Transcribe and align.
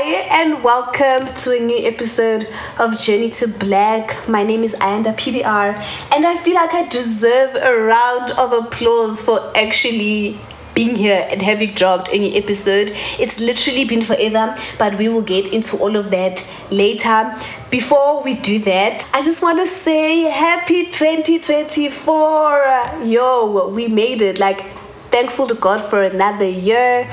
Hi, 0.00 0.42
and 0.42 0.62
welcome 0.62 1.26
to 1.26 1.56
a 1.56 1.58
new 1.58 1.84
episode 1.84 2.46
of 2.78 2.96
Journey 3.00 3.30
to 3.30 3.48
Black. 3.48 4.28
My 4.28 4.44
name 4.44 4.62
is 4.62 4.76
Ayanda 4.76 5.12
PBR, 5.16 5.74
and 6.14 6.24
I 6.24 6.38
feel 6.44 6.54
like 6.54 6.72
I 6.72 6.86
deserve 6.86 7.56
a 7.56 7.76
round 7.76 8.30
of 8.38 8.52
applause 8.52 9.20
for 9.20 9.40
actually 9.56 10.38
being 10.72 10.94
here 10.94 11.26
and 11.28 11.42
having 11.42 11.74
dropped 11.74 12.10
any 12.12 12.36
episode. 12.36 12.96
It's 13.18 13.40
literally 13.40 13.86
been 13.86 14.02
forever, 14.02 14.56
but 14.78 14.96
we 14.98 15.08
will 15.08 15.22
get 15.22 15.52
into 15.52 15.76
all 15.78 15.96
of 15.96 16.12
that 16.12 16.48
later. 16.70 17.34
Before 17.68 18.22
we 18.22 18.34
do 18.34 18.60
that, 18.60 19.04
I 19.12 19.20
just 19.22 19.42
want 19.42 19.58
to 19.58 19.66
say 19.66 20.30
happy 20.30 20.92
2024. 20.92 23.02
Yo, 23.04 23.68
we 23.70 23.88
made 23.88 24.22
it. 24.22 24.38
Like, 24.38 24.64
thankful 25.10 25.48
to 25.48 25.54
God 25.54 25.90
for 25.90 26.04
another 26.04 26.48
year 26.48 27.10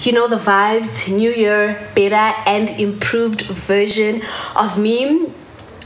you 0.00 0.12
know 0.12 0.28
the 0.28 0.36
vibes 0.36 1.12
new 1.14 1.30
year 1.30 1.88
better 1.94 2.34
and 2.46 2.70
improved 2.80 3.42
version 3.42 4.22
of 4.56 4.78
me 4.78 5.30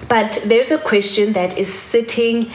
but 0.09 0.45
there's 0.47 0.71
a 0.71 0.79
question 0.79 1.33
that 1.33 1.57
is 1.59 1.73
sitting 1.73 2.51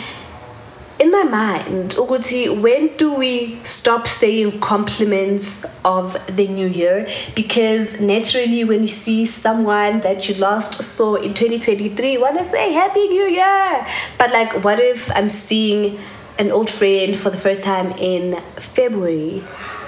in 0.99 1.11
my 1.11 1.23
mind. 1.23 1.91
Ukuthi 1.91 2.61
when 2.61 2.95
do 2.97 3.13
we 3.13 3.59
stop 3.63 4.07
saying 4.07 4.59
compliments 4.59 5.65
of 5.85 6.17
the 6.27 6.47
new 6.47 6.67
year? 6.67 7.07
Because 7.35 7.99
naturally 8.01 8.63
when 8.65 8.81
you 8.81 8.87
see 8.87 9.25
someone 9.25 10.01
that 10.01 10.27
you 10.27 10.35
last 10.35 10.73
saw 10.73 11.15
in 11.15 11.33
2023 11.33 12.17
want 12.17 12.37
to 12.37 12.43
say 12.43 12.73
happy 12.73 13.07
new 13.07 13.25
year! 13.25 13.87
But 14.17 14.31
like 14.31 14.63
what 14.63 14.79
if 14.79 15.09
i'm 15.15 15.29
seeing 15.29 15.99
an 16.37 16.51
old 16.51 16.69
friend 16.69 17.15
for 17.15 17.29
the 17.29 17.37
first 17.37 17.63
time 17.63 17.91
in 17.93 18.39
february? 18.57 19.43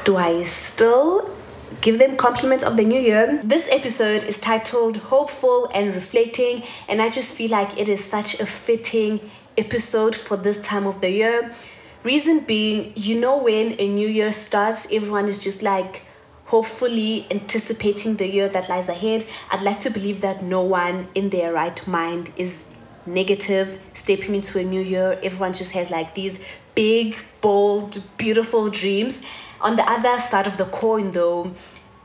Do 0.06 0.16
i 0.16 0.44
still 0.46 1.30
give 1.82 1.98
them 1.98 2.16
compliments 2.16 2.64
of 2.64 2.78
the 2.78 2.84
new 2.84 3.00
year. 3.00 3.42
This 3.44 3.68
episode 3.72 4.24
is 4.24 4.40
titled 4.40 4.98
Hopeful 4.98 5.70
and 5.74 5.96
Reflecting, 5.96 6.62
and 6.88 7.02
I 7.02 7.10
just 7.10 7.36
feel 7.36 7.50
like 7.50 7.80
it 7.80 7.90
is 7.90 8.06
such 8.06 8.40
a 8.40 8.46
fitting 8.46 9.20
episode 9.58 10.16
for 10.16 10.38
this 10.38 10.62
time 10.62 10.86
of 10.86 11.02
the 11.02 11.10
year. 11.10 11.56
Reason 12.04 12.42
being, 12.42 12.94
you 12.96 13.20
know, 13.20 13.38
when 13.38 13.76
a 13.80 13.88
new 13.88 14.08
year 14.08 14.32
starts, 14.32 14.86
everyone 14.92 15.28
is 15.28 15.44
just 15.44 15.64
like 15.64 16.04
hopefully 16.46 17.26
anticipating 17.32 18.16
the 18.18 18.28
year 18.28 18.48
that 18.50 18.70
lies 18.70 18.88
ahead. 18.88 19.26
I'd 19.50 19.64
like 19.64 19.80
to 19.82 19.90
believe 19.90 20.22
that 20.22 20.44
no 20.44 20.62
one 20.64 21.08
in 21.16 21.32
their 21.32 21.52
right 21.54 21.88
mind 21.88 22.32
is 22.38 22.64
negative 23.08 23.80
stepping 23.96 24.36
into 24.36 24.60
a 24.60 24.64
new 24.64 24.82
year. 24.82 25.20
Everyone 25.24 25.54
just 25.54 25.72
has 25.72 25.90
like 25.90 26.14
these 26.14 26.40
big, 26.76 27.16
bold, 27.42 28.04
beautiful 28.18 28.70
dreams. 28.70 29.24
On 29.62 29.76
the 29.76 29.88
other 29.88 30.20
side 30.20 30.48
of 30.48 30.58
the 30.58 30.66
coin, 30.66 31.12
though, 31.12 31.54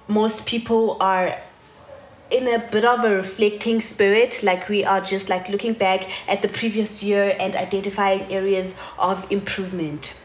most 0.08 0.46
people 0.46 0.96
are 1.00 1.34
in 2.30 2.48
a 2.48 2.58
bit 2.58 2.84
of 2.84 3.04
a 3.04 3.16
reflecting 3.16 3.80
spirit 3.80 4.42
like 4.42 4.68
we 4.68 4.84
are 4.84 5.00
just 5.00 5.28
like 5.28 5.48
looking 5.48 5.72
back 5.72 6.08
at 6.28 6.42
the 6.42 6.48
previous 6.48 7.02
year 7.02 7.36
and 7.38 7.54
identifying 7.54 8.20
areas 8.32 8.76
of 8.98 9.30
improvement 9.30 10.18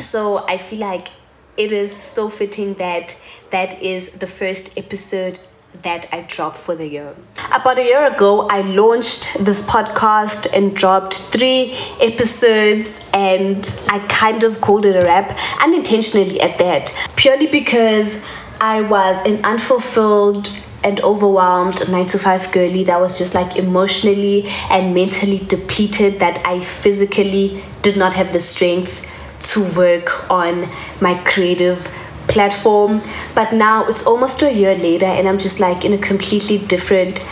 so 0.00 0.46
i 0.48 0.56
feel 0.56 0.78
like 0.78 1.08
it 1.56 1.72
is 1.72 1.94
so 2.02 2.30
fitting 2.30 2.74
that 2.74 3.20
that 3.50 3.82
is 3.82 4.12
the 4.12 4.26
first 4.26 4.76
episode 4.78 5.38
that 5.82 6.08
I 6.12 6.22
dropped 6.22 6.58
for 6.58 6.74
the 6.74 6.86
year. 6.86 7.14
About 7.52 7.78
a 7.78 7.84
year 7.84 8.12
ago, 8.12 8.48
I 8.48 8.62
launched 8.62 9.44
this 9.44 9.66
podcast 9.66 10.52
and 10.56 10.74
dropped 10.74 11.14
three 11.14 11.76
episodes, 12.00 13.04
and 13.12 13.58
I 13.88 13.98
kind 14.08 14.42
of 14.42 14.60
called 14.60 14.86
it 14.86 14.96
a 14.96 15.06
wrap 15.06 15.36
unintentionally 15.60 16.40
at 16.40 16.58
that, 16.58 16.96
purely 17.16 17.46
because 17.46 18.24
I 18.60 18.80
was 18.80 19.24
an 19.26 19.44
unfulfilled 19.44 20.50
and 20.82 21.00
overwhelmed 21.00 21.90
9 21.90 22.06
to 22.08 22.18
5 22.18 22.52
girly 22.52 22.84
that 22.84 23.00
was 23.00 23.18
just 23.18 23.34
like 23.34 23.56
emotionally 23.56 24.48
and 24.70 24.94
mentally 24.94 25.38
depleted 25.38 26.20
that 26.20 26.46
I 26.46 26.60
physically 26.64 27.62
did 27.82 27.96
not 27.96 28.14
have 28.14 28.32
the 28.32 28.40
strength 28.40 29.04
to 29.52 29.64
work 29.72 30.30
on 30.30 30.68
my 31.00 31.14
creative 31.24 31.86
platform. 32.28 33.02
But 33.34 33.52
now 33.52 33.86
it's 33.88 34.06
almost 34.06 34.42
a 34.42 34.52
year 34.52 34.74
later 34.74 35.06
and 35.06 35.28
I'm 35.28 35.38
just 35.38 35.60
like 35.60 35.84
in 35.84 35.92
a 35.92 35.98
completely 35.98 36.58
different 36.58 37.28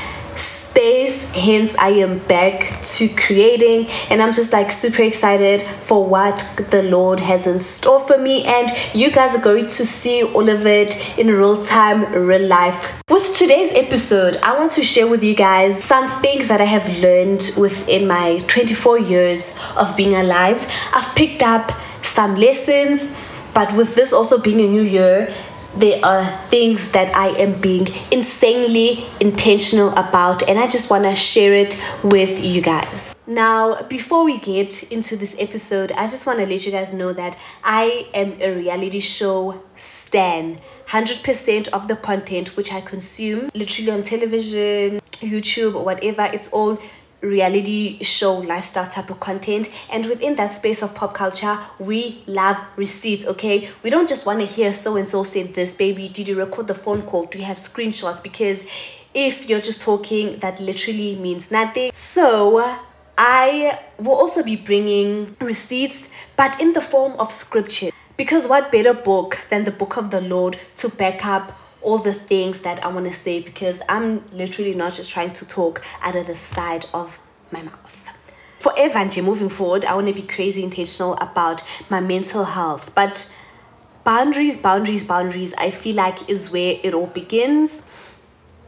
space 0.84 1.30
hence 1.30 1.74
i 1.78 1.88
am 1.88 2.18
back 2.26 2.82
to 2.82 3.08
creating 3.08 3.86
and 4.10 4.20
i'm 4.20 4.32
just 4.34 4.52
like 4.52 4.70
super 4.70 5.02
excited 5.02 5.62
for 5.88 6.06
what 6.06 6.36
the 6.70 6.82
lord 6.82 7.18
has 7.20 7.46
in 7.46 7.58
store 7.58 8.06
for 8.06 8.18
me 8.18 8.44
and 8.44 8.68
you 8.92 9.10
guys 9.10 9.34
are 9.34 9.40
going 9.40 9.66
to 9.66 9.86
see 9.86 10.22
all 10.22 10.48
of 10.48 10.66
it 10.66 11.18
in 11.18 11.28
real 11.28 11.64
time 11.64 12.04
real 12.12 12.46
life. 12.46 13.00
With 13.08 13.34
today's 13.34 13.72
episode 13.74 14.36
i 14.42 14.56
want 14.58 14.72
to 14.72 14.82
share 14.82 15.08
with 15.08 15.22
you 15.22 15.34
guys 15.34 15.82
some 15.82 16.06
things 16.20 16.48
that 16.48 16.60
i 16.60 16.64
have 16.76 16.86
learned 16.98 17.42
within 17.58 18.06
my 18.06 18.40
24 18.48 18.98
years 18.98 19.58
of 19.76 19.96
being 19.96 20.14
alive. 20.14 20.60
I've 20.92 21.14
picked 21.16 21.42
up 21.42 21.72
some 22.02 22.36
lessons 22.36 23.16
but 23.54 23.74
with 23.74 23.94
this 23.94 24.12
also 24.12 24.38
being 24.38 24.60
a 24.60 24.68
new 24.68 24.82
year 24.82 25.34
there 25.76 26.04
are 26.04 26.24
things 26.48 26.92
that 26.92 27.14
I 27.16 27.28
am 27.28 27.60
being 27.60 27.88
insanely 28.10 29.06
intentional 29.20 29.90
about, 29.90 30.48
and 30.48 30.58
I 30.58 30.68
just 30.68 30.90
want 30.90 31.04
to 31.04 31.14
share 31.14 31.54
it 31.54 31.80
with 32.02 32.44
you 32.44 32.60
guys. 32.60 33.14
Now, 33.26 33.82
before 33.82 34.24
we 34.24 34.38
get 34.38 34.92
into 34.92 35.16
this 35.16 35.36
episode, 35.40 35.92
I 35.92 36.06
just 36.08 36.26
want 36.26 36.38
to 36.40 36.46
let 36.46 36.64
you 36.64 36.70
guys 36.70 36.92
know 36.92 37.12
that 37.14 37.38
I 37.62 38.08
am 38.14 38.40
a 38.40 38.54
reality 38.54 39.00
show 39.00 39.62
stan. 39.76 40.60
100% 40.88 41.68
of 41.68 41.88
the 41.88 41.96
content 41.96 42.56
which 42.56 42.70
I 42.72 42.82
consume, 42.82 43.48
literally 43.54 43.90
on 43.90 44.02
television, 44.02 45.00
YouTube, 45.12 45.74
or 45.74 45.84
whatever, 45.84 46.24
it's 46.26 46.50
all 46.50 46.78
reality 47.24 48.02
show 48.02 48.34
lifestyle 48.34 48.90
type 48.90 49.10
of 49.10 49.20
content. 49.20 49.72
And 49.90 50.06
within 50.06 50.36
that 50.36 50.52
space 50.52 50.82
of 50.82 50.94
pop 50.94 51.14
culture 51.14 51.58
we 51.78 52.22
love 52.26 52.56
receipts 52.76 53.26
okay? 53.26 53.70
We 53.82 53.90
don't 53.90 54.08
just 54.08 54.26
want 54.26 54.40
to 54.40 54.46
hear 54.46 54.74
so 54.74 54.96
and 54.96 55.08
so 55.08 55.24
said 55.24 55.54
this 55.54 55.76
baby 55.76 56.08
did 56.08 56.28
you 56.28 56.36
record 56.36 56.66
the 56.68 56.74
phone 56.74 57.02
call? 57.02 57.26
Do 57.26 57.38
you 57.38 57.44
have 57.44 57.56
screenshots? 57.56 58.22
Because 58.22 58.60
if 59.14 59.48
you're 59.48 59.60
just 59.60 59.82
talking 59.82 60.38
that 60.40 60.60
literally 60.60 61.16
means 61.16 61.50
nothing. 61.50 61.90
So 61.92 62.78
i 63.16 63.78
will 63.98 64.14
also 64.14 64.42
be 64.42 64.56
bringing 64.56 65.36
receipts 65.40 66.10
but 66.36 66.60
in 66.60 66.72
the 66.72 66.80
form 66.80 67.12
of 67.20 67.30
scripture 67.30 67.90
because 68.16 68.46
what 68.46 68.72
better 68.72 68.92
book 68.92 69.38
than 69.50 69.64
the 69.64 69.70
book 69.70 69.96
of 69.96 70.10
the 70.10 70.20
lord 70.20 70.58
to 70.76 70.88
back 70.88 71.24
up 71.24 71.56
all 71.84 71.98
the 71.98 72.12
things 72.12 72.62
that 72.62 72.84
I 72.84 72.88
want 72.92 73.06
to 73.08 73.14
say 73.14 73.40
because 73.40 73.80
I'm 73.88 74.24
literally 74.32 74.74
not 74.74 74.94
just 74.94 75.10
trying 75.10 75.32
to 75.34 75.46
talk 75.46 75.82
out 76.02 76.16
of 76.16 76.26
the 76.26 76.34
side 76.34 76.86
of 76.92 77.18
my 77.50 77.62
mouth. 77.62 78.08
For 78.58 78.72
Evange, 78.76 79.20
moving 79.20 79.50
forward, 79.50 79.84
I 79.84 79.94
want 79.94 80.06
to 80.06 80.14
be 80.14 80.22
crazy 80.22 80.64
intentional 80.64 81.14
about 81.16 81.62
my 81.90 82.00
mental 82.00 82.44
health. 82.44 82.92
But 82.94 83.30
boundaries, 84.04 84.60
boundaries, 84.60 85.06
boundaries, 85.06 85.54
I 85.58 85.70
feel 85.70 85.96
like 85.96 86.30
is 86.30 86.50
where 86.50 86.80
it 86.82 86.94
all 86.94 87.08
begins. 87.08 87.86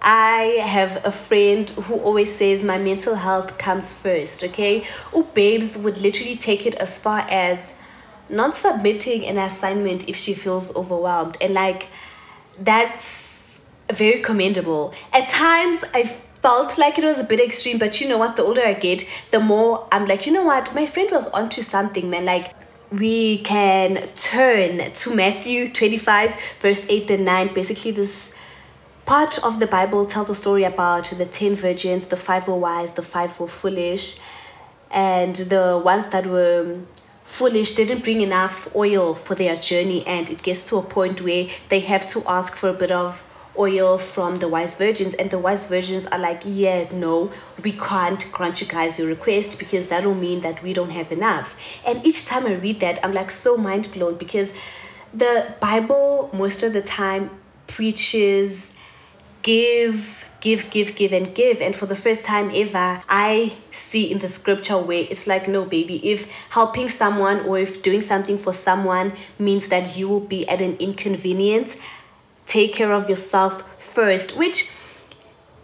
I 0.03 0.60
have 0.62 1.04
a 1.04 1.10
friend 1.10 1.69
who 1.71 1.94
always 1.97 2.34
says 2.34 2.62
my 2.62 2.78
mental 2.78 3.15
health 3.15 3.56
comes 3.59 3.93
first, 3.93 4.44
okay? 4.44 4.87
Oh, 5.12 5.22
babes 5.22 5.77
would 5.77 5.97
literally 5.97 6.37
take 6.37 6.66
it 6.66 6.75
as 6.75 7.03
far 7.03 7.21
as 7.31 7.72
not 8.28 8.54
submitting 8.54 9.25
an 9.27 9.38
assignment 9.38 10.09
if 10.09 10.16
she 10.16 10.34
feels 10.34 10.75
overwhelmed. 10.77 11.37
And 11.41 11.54
like, 11.54 11.88
that's 12.61 13.59
very 13.93 14.22
commendable. 14.22 14.94
At 15.12 15.28
times, 15.28 15.84
I 15.94 16.05
felt 16.43 16.78
like 16.78 16.99
it 16.99 17.05
was 17.05 17.19
a 17.19 17.25
bit 17.25 17.41
extreme, 17.41 17.78
but 17.78 18.00
you 18.00 18.09
know 18.09 18.19
what? 18.19 18.37
The 18.37 18.43
older 18.43 18.65
I 18.65 18.75
get, 18.75 19.09
the 19.31 19.41
more 19.41 19.89
I'm 19.93 20.06
like, 20.06 20.27
you 20.27 20.33
know 20.33 20.44
what? 20.44 20.75
My 20.75 20.87
friend 20.87 21.11
was 21.11 21.28
onto 21.31 21.62
something, 21.62 22.09
man. 22.09 22.25
Like, 22.25 22.55
we 22.91 23.39
can 23.39 24.06
turn 24.16 24.93
to 24.93 25.15
Matthew 25.15 25.72
25, 25.72 26.34
verse 26.61 26.89
8 26.89 27.11
and 27.11 27.25
9. 27.25 27.55
Basically, 27.55 27.91
this 27.91 28.37
part 29.06 29.43
of 29.45 29.59
the 29.59 29.66
Bible 29.66 30.06
tells 30.06 30.31
a 30.31 30.34
story 30.34 30.65
about 30.65 31.07
the 31.10 31.27
10 31.27 31.57
virgins, 31.57 32.09
the 32.09 32.16
five 32.16 32.47
were 32.47 32.57
wise, 32.57 32.95
the 32.95 33.03
five 33.03 33.39
were 33.41 33.48
foolish, 33.48 34.21
and 34.91 35.36
the 35.36 35.81
ones 35.83 36.10
that 36.10 36.27
were 36.27 36.78
foolish 37.36 37.74
didn't 37.74 38.03
bring 38.03 38.22
enough 38.22 38.74
oil 38.74 39.15
for 39.15 39.34
their 39.34 39.56
journey 39.56 40.03
and 40.06 40.30
it 40.30 40.42
gets 40.42 40.66
to 40.66 40.78
a 40.78 40.83
point 40.83 41.21
where 41.21 41.47
they 41.68 41.80
have 41.80 42.09
to 42.09 42.24
ask 42.27 42.56
for 42.56 42.71
a 42.71 42.72
bit 42.72 42.91
of 42.91 43.22
oil 43.59 43.98
from 43.98 44.38
the 44.38 44.48
wise 44.48 44.78
virgins 44.78 45.12
and 45.12 45.30
the 45.30 45.38
wise 45.38 45.66
virgins 45.68 46.06
are 46.06 46.18
like 46.18 46.41
yeah 46.47 46.88
no 46.92 47.30
we 47.62 47.72
can't 47.72 48.33
grant 48.33 48.62
you 48.62 48.66
guys 48.66 48.98
your 48.98 49.09
request 49.09 49.59
because 49.59 49.88
that'll 49.88 50.15
mean 50.15 50.41
that 50.41 50.62
we 50.62 50.72
don't 50.72 50.88
have 50.91 51.12
enough. 51.12 51.54
And 51.84 52.06
each 52.06 52.24
time 52.24 52.47
i 52.47 52.54
read 52.54 52.80
that 52.80 53.04
i'm 53.04 53.12
like 53.12 53.30
so 53.30 53.59
mind 53.59 53.92
blown 53.92 54.16
because 54.16 54.54
the 55.12 55.54
bible 55.60 56.30
most 56.33 56.62
of 56.62 56.72
the 56.72 56.80
time 56.80 57.28
preaches 57.66 58.72
give 59.42 60.26
give, 60.47 60.71
give, 60.71 60.95
give, 60.95 61.13
and 61.13 61.34
give. 61.34 61.60
And 61.60 61.75
for 61.75 61.87
the 61.87 61.97
first 61.97 62.25
time 62.25 62.53
ever, 62.54 63.03
I 63.09 63.54
see 63.72 64.13
in 64.13 64.21
the 64.21 64.28
scripture 64.28 64.78
where 64.78 65.04
it's 65.10 65.27
like, 65.27 65.48
no, 65.48 65.65
baby, 65.65 65.97
if 66.09 66.31
helping 66.51 66.89
someone 66.89 67.41
or 67.41 67.59
if 67.59 67.83
doing 67.83 68.01
something 68.01 68.39
for 68.39 68.53
someone 68.53 69.15
means 69.41 69.66
that 69.71 69.97
you 69.97 70.09
will 70.09 70.21
be 70.21 70.48
at 70.48 70.63
an 70.63 70.77
inconvenience, 70.77 71.77
take 72.47 72.75
care 72.75 72.93
of 72.93 73.10
yourself 73.10 73.65
first, 73.93 74.39
which 74.39 74.71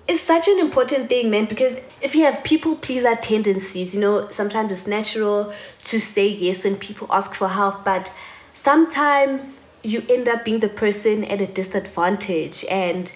is 0.08 0.20
such 0.20 0.48
an 0.48 0.58
important 0.58 1.08
thing, 1.08 1.30
man, 1.30 1.44
because 1.44 1.80
if 2.00 2.16
you 2.16 2.24
have 2.24 2.42
people 2.42 2.74
pleaser 2.74 3.14
tendencies, 3.14 3.94
you 3.94 4.00
know, 4.00 4.28
sometimes 4.30 4.72
it's 4.72 4.88
natural 4.88 5.52
to 5.84 6.00
say 6.00 6.26
yes 6.26 6.64
when 6.64 6.74
people 6.74 7.06
ask 7.12 7.34
for 7.34 7.46
help, 7.46 7.84
but 7.84 8.12
sometimes 8.52 9.60
you 9.84 10.02
end 10.10 10.26
up 10.26 10.44
being 10.44 10.58
the 10.58 10.68
person 10.68 11.22
at 11.22 11.40
a 11.40 11.46
disadvantage 11.46 12.64
and 12.68 13.12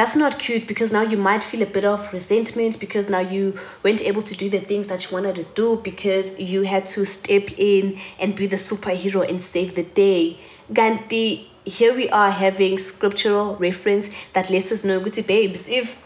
that's 0.00 0.16
not 0.16 0.38
cute 0.38 0.66
because 0.66 0.92
now 0.92 1.02
you 1.02 1.18
might 1.18 1.44
feel 1.44 1.60
a 1.60 1.66
bit 1.66 1.84
of 1.84 2.10
resentment 2.10 2.80
because 2.80 3.10
now 3.10 3.18
you 3.18 3.60
weren't 3.82 4.00
able 4.00 4.22
to 4.22 4.34
do 4.34 4.48
the 4.48 4.58
things 4.58 4.88
that 4.88 5.04
you 5.04 5.14
wanted 5.14 5.36
to 5.36 5.44
do 5.54 5.78
because 5.84 6.40
you 6.40 6.62
had 6.62 6.86
to 6.86 7.04
step 7.04 7.50
in 7.58 8.00
and 8.18 8.34
be 8.34 8.46
the 8.46 8.56
superhero 8.56 9.28
and 9.28 9.42
save 9.42 9.74
the 9.74 9.82
day. 9.82 10.38
Ganti, 10.72 11.48
here 11.66 11.94
we 11.94 12.08
are 12.08 12.30
having 12.30 12.78
scriptural 12.78 13.56
reference 13.56 14.10
that 14.32 14.48
lets 14.48 14.72
us 14.72 14.84
know, 14.84 15.00
good 15.00 15.26
babes, 15.26 15.68
if 15.68 16.02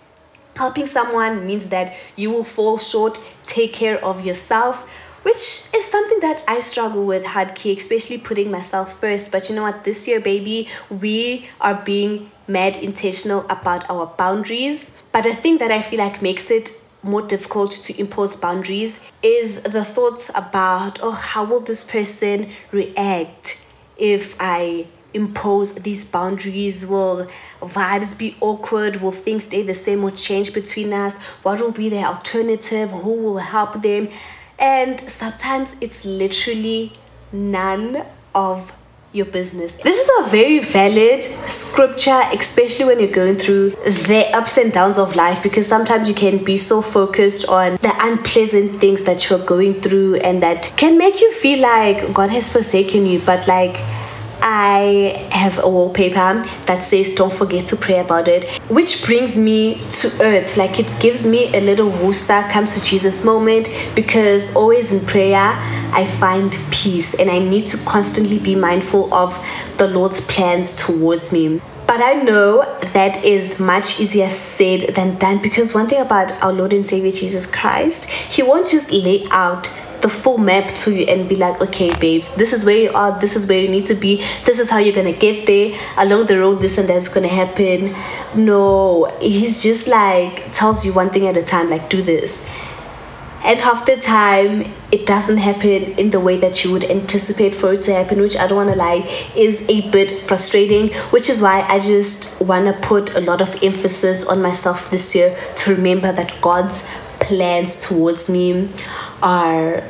helping 0.57 0.89
someone 0.89 1.47
means 1.47 1.69
that 1.69 1.95
you 2.17 2.33
will 2.33 2.43
fall 2.43 2.77
short, 2.79 3.23
take 3.47 3.73
care 3.73 4.05
of 4.05 4.27
yourself 4.27 4.89
which 5.23 5.71
is 5.75 5.85
something 5.87 6.21
that 6.21 6.45
I 6.47 6.61
struggle 6.61 7.07
with 7.07 7.25
hard 7.25 7.55
key, 7.55 7.75
especially 7.79 8.19
putting 8.19 8.51
myself 8.51 9.01
first. 9.01 9.33
But 9.33 9.49
you 9.49 9.57
know 9.57 9.63
what? 9.63 9.83
This 9.83 10.07
year, 10.07 10.21
baby, 10.21 10.69
we 10.91 11.49
are 11.63 11.83
being 11.83 12.31
mad 12.49 12.77
intentional 12.77 13.45
about 13.51 13.89
our 13.91 14.07
boundaries. 14.07 14.91
But 15.13 15.25
the 15.25 15.35
thing 15.35 15.59
that 15.59 15.71
I 15.71 15.83
feel 15.83 15.99
like 15.99 16.23
makes 16.23 16.51
it 16.51 16.71
more 17.03 17.23
difficult 17.23 17.73
to 17.73 18.01
impose 18.01 18.37
boundaries 18.37 19.01
is 19.23 19.63
the 19.63 19.85
thoughts 19.85 20.31
about, 20.35 21.01
oh, 21.03 21.11
how 21.11 21.45
will 21.45 21.61
this 21.61 21.85
person 21.85 22.51
react 22.73 23.67
if 23.99 24.35
I 24.41 24.87
impose 25.13 25.77
these 25.77 26.05
boundaries? 26.05 26.87
Will 26.87 27.29
vibes 27.61 28.19
be 28.19 28.37
awkward? 28.41 29.01
Will 29.01 29.13
things 29.13 29.45
stay 29.45 29.63
the 29.63 29.75
same 29.75 30.03
or 30.03 30.11
change 30.11 30.53
between 30.55 30.93
us? 30.93 31.17
What 31.43 31.61
will 31.61 31.73
be 31.73 31.89
the 31.89 32.05
alternative? 32.05 32.91
Who 32.91 33.23
will 33.23 33.39
help 33.39 33.83
them? 33.83 34.09
and 34.59 35.01
sometimes 35.01 35.77
it's 35.81 36.05
literally 36.05 36.93
none 37.33 38.05
of 38.35 38.73
your 39.15 39.27
business. 39.27 39.77
This 39.77 39.99
is 39.99 40.11
a 40.19 40.29
very 40.29 40.59
valid 40.59 41.23
scripture, 41.23 42.21
especially 42.33 42.87
when 42.87 42.99
you're 42.99 43.13
going 43.13 43.39
through 43.39 43.71
the 43.71 44.29
ups 44.35 44.59
and 44.59 44.73
downs 44.73 44.99
of 44.99 45.15
life, 45.15 45.41
because 45.43 45.69
sometimes 45.69 46.09
you 46.09 46.15
can 46.15 46.43
be 46.43 46.59
so 46.59 46.83
focused 46.83 47.49
on 47.49 47.79
the 47.83 47.95
unpleasant 48.01 48.81
things 48.81 49.05
that 49.05 49.31
you're 49.31 49.45
going 49.47 49.81
through 49.81 50.17
and 50.17 50.43
that 50.43 50.73
can 50.77 50.99
make 50.99 51.21
you 51.21 51.33
feel 51.33 51.61
like 51.61 52.13
God 52.13 52.31
has 52.31 52.53
forsaken 52.53 53.07
you. 53.07 53.21
But, 53.21 53.47
like, 53.47 53.77
I 54.47 55.27
have 55.31 55.59
a 55.59 55.69
wallpaper 55.69 56.47
that 56.67 56.85
says 56.85 57.15
don't 57.15 57.33
forget 57.33 57.67
to 57.69 57.77
pray 57.77 58.01
about 58.01 58.29
it, 58.29 58.45
which 58.69 59.03
brings 59.07 59.39
me 59.39 59.81
to 59.91 60.09
earth. 60.23 60.59
Like 60.59 60.79
it 60.79 61.01
gives 61.01 61.27
me 61.27 61.57
a 61.57 61.63
little 61.63 61.89
wooster, 61.89 62.47
come 62.53 62.67
to 62.67 62.85
Jesus 62.85 63.25
moment 63.25 63.75
because 63.95 64.55
always 64.55 64.93
in 64.93 65.07
prayer 65.07 65.55
I 65.95 66.07
find 66.21 66.53
peace 66.71 67.15
and 67.15 67.31
I 67.31 67.39
need 67.39 67.65
to 67.69 67.79
constantly 67.87 68.39
be 68.39 68.55
mindful 68.55 69.13
of 69.15 69.35
the 69.79 69.89
Lord's 69.89 70.21
plans 70.27 70.77
towards 70.77 71.33
me. 71.33 71.63
But 71.87 72.03
I 72.03 72.15
know 72.15 72.65
that 72.93 73.25
is 73.25 73.59
much 73.59 74.01
easier 74.01 74.31
said 74.31 74.95
than 74.95 75.17
done 75.19 75.41
because 75.41 75.75
one 75.75 75.89
thing 75.89 76.01
about 76.01 76.33
our 76.43 76.53
Lord 76.53 76.73
and 76.73 76.87
Savior 76.87 77.13
Jesus 77.13 77.51
Christ, 77.51 78.11
He 78.11 78.43
won't 78.43 78.69
just 78.69 78.91
lay 78.91 79.27
out 79.31 79.69
the 80.05 80.11
full 80.11 80.37
map 80.37 80.75
to 80.77 80.95
you 80.95 81.07
and 81.07 81.27
be 81.27 81.35
like, 81.35 81.59
okay, 81.63 81.91
babes, 81.99 82.37
this 82.37 82.53
is 82.53 82.67
where 82.67 82.77
you 82.77 82.93
are, 82.93 83.19
this 83.21 83.37
is 83.37 83.49
where 83.49 83.59
you 83.59 83.69
need 83.69 83.87
to 83.87 83.95
be, 83.95 84.23
this 84.45 84.59
is 84.59 84.69
how 84.69 84.77
you're 84.77 84.95
gonna 84.95 85.15
get 85.15 85.47
there. 85.47 85.81
Along 85.97 86.27
the 86.27 86.39
road, 86.39 86.61
this 86.61 86.77
and 86.77 86.87
that's 86.87 87.09
gonna 87.09 87.27
happen. 87.27 87.97
No, 88.35 89.07
he's 89.19 89.63
just 89.63 89.89
like 89.89 90.53
tells 90.53 90.85
you 90.85 90.93
one 90.93 91.09
thing 91.09 91.27
at 91.27 91.39
a 91.39 91.43
time, 91.43 91.71
like 91.71 91.89
do 91.89 92.03
this. 92.03 92.47
And 93.45 93.59
half 93.61 93.87
the 93.87 93.97
time, 93.97 94.73
it 94.93 95.07
doesn't 95.07 95.39
happen 95.39 95.99
in 95.99 96.11
the 96.11 96.21
way 96.21 96.37
that 96.37 96.65
you 96.65 96.73
would 96.73 96.85
anticipate 96.85 97.55
for 97.55 97.73
it 97.73 97.83
to 97.85 97.95
happen, 97.95 98.21
which 98.21 98.37
I 98.37 98.47
don't 98.47 98.57
want 98.57 98.71
to 98.71 98.77
lie 98.77 99.09
is 99.35 99.67
a 99.69 99.91
bit 99.91 100.11
frustrating. 100.11 100.95
Which 101.13 101.29
is 101.29 101.43
why 101.43 101.61
I 101.61 101.79
just 101.79 102.41
want 102.41 102.67
to 102.67 102.87
put 102.87 103.15
a 103.15 103.21
lot 103.21 103.43
of 103.43 103.63
emphasis 103.63 104.27
on 104.27 104.41
myself 104.41 104.91
this 104.91 105.15
year 105.15 105.39
to 105.57 105.75
remember 105.75 106.11
that 106.11 106.41
God's 106.41 106.89
plans 107.21 107.87
towards 107.87 108.31
me 108.31 108.71
are 109.25 109.83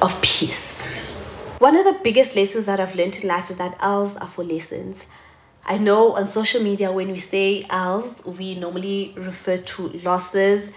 of 0.00 0.18
peace. 0.22 0.90
One 1.58 1.76
of 1.76 1.84
the 1.84 2.00
biggest 2.02 2.34
lessons 2.34 2.64
that 2.64 2.80
I've 2.80 2.96
learned 2.96 3.16
in 3.16 3.28
life 3.28 3.50
is 3.50 3.58
that 3.58 3.76
L's 3.80 4.16
are 4.16 4.26
for 4.26 4.42
lessons. 4.42 5.04
I 5.64 5.76
know 5.76 6.12
on 6.14 6.26
social 6.26 6.62
media 6.62 6.90
when 6.90 7.12
we 7.12 7.20
say 7.20 7.66
L's, 7.68 8.24
we 8.24 8.54
normally 8.54 9.12
refer 9.14 9.58
to 9.58 9.88
losses, 10.02 10.72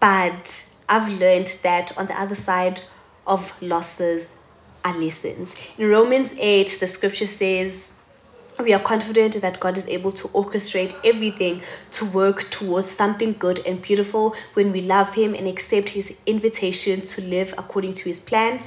but 0.00 0.70
I've 0.88 1.20
learned 1.20 1.48
that 1.62 1.96
on 1.98 2.06
the 2.06 2.18
other 2.18 2.34
side 2.34 2.80
of 3.26 3.62
losses 3.62 4.34
are 4.82 4.96
lessons. 4.98 5.54
In 5.76 5.90
Romans 5.90 6.34
8, 6.38 6.78
the 6.80 6.86
scripture 6.86 7.26
says, 7.26 8.00
we 8.62 8.72
are 8.72 8.80
confident 8.80 9.40
that 9.40 9.58
God 9.58 9.76
is 9.76 9.88
able 9.88 10.12
to 10.12 10.28
orchestrate 10.28 10.94
everything 11.04 11.62
to 11.92 12.04
work 12.04 12.50
towards 12.50 12.90
something 12.90 13.34
good 13.38 13.60
and 13.66 13.82
beautiful 13.82 14.36
when 14.54 14.70
we 14.70 14.80
love 14.80 15.14
Him 15.14 15.34
and 15.34 15.48
accept 15.48 15.90
His 15.90 16.18
invitation 16.24 17.02
to 17.02 17.22
live 17.22 17.54
according 17.58 17.94
to 17.94 18.08
His 18.08 18.20
plan. 18.20 18.62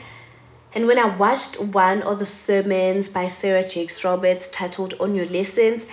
And 0.76 0.88
when 0.88 1.00
I 1.00 1.16
watched 1.16 1.60
one 1.62 2.02
of 2.02 2.20
the 2.20 2.26
sermons 2.26 3.10
by 3.10 3.30
Sarah 3.30 3.68
Jakes 3.68 4.04
Roberts 4.04 4.52
titled 4.52 4.94
On 5.00 5.16
Your 5.16 5.26
Lessons, 5.26 5.88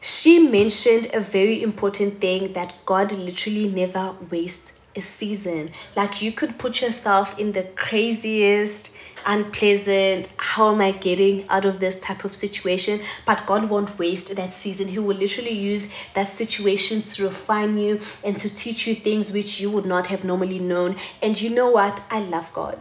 she 0.00 0.38
mentioned 0.38 1.10
a 1.14 1.20
very 1.20 1.62
important 1.62 2.20
thing 2.20 2.52
that 2.52 2.74
God 2.84 3.12
literally 3.12 3.68
never 3.68 4.14
wastes 4.30 4.72
a 4.94 5.02
season. 5.02 5.70
Like 5.94 6.20
you 6.20 6.32
could 6.32 6.58
put 6.58 6.82
yourself 6.82 7.38
in 7.38 7.52
the 7.52 7.62
craziest, 7.62 8.95
unpleasant. 9.26 10.28
How 10.36 10.72
am 10.72 10.80
i 10.80 10.92
getting 10.92 11.48
out 11.48 11.64
of 11.64 11.80
this 11.80 12.00
type 12.00 12.24
of 12.24 12.34
situation? 12.34 13.00
But 13.26 13.44
god 13.46 13.68
won't 13.68 13.98
waste 13.98 14.34
that 14.34 14.54
season. 14.54 14.88
He 14.88 14.98
will 14.98 15.16
literally 15.16 15.52
use 15.52 15.88
that 16.14 16.28
situation 16.28 17.02
to 17.02 17.24
refine 17.24 17.76
you 17.76 18.00
and 18.24 18.38
to 18.38 18.54
teach 18.54 18.86
you 18.86 18.94
things 18.94 19.32
which 19.32 19.60
you 19.60 19.70
would 19.70 19.86
not 19.86 20.06
have 20.06 20.24
normally 20.24 20.58
known. 20.58 20.96
And 21.20 21.40
you 21.40 21.50
know 21.50 21.70
what? 21.70 22.02
I 22.10 22.20
love 22.20 22.52
god. 22.52 22.78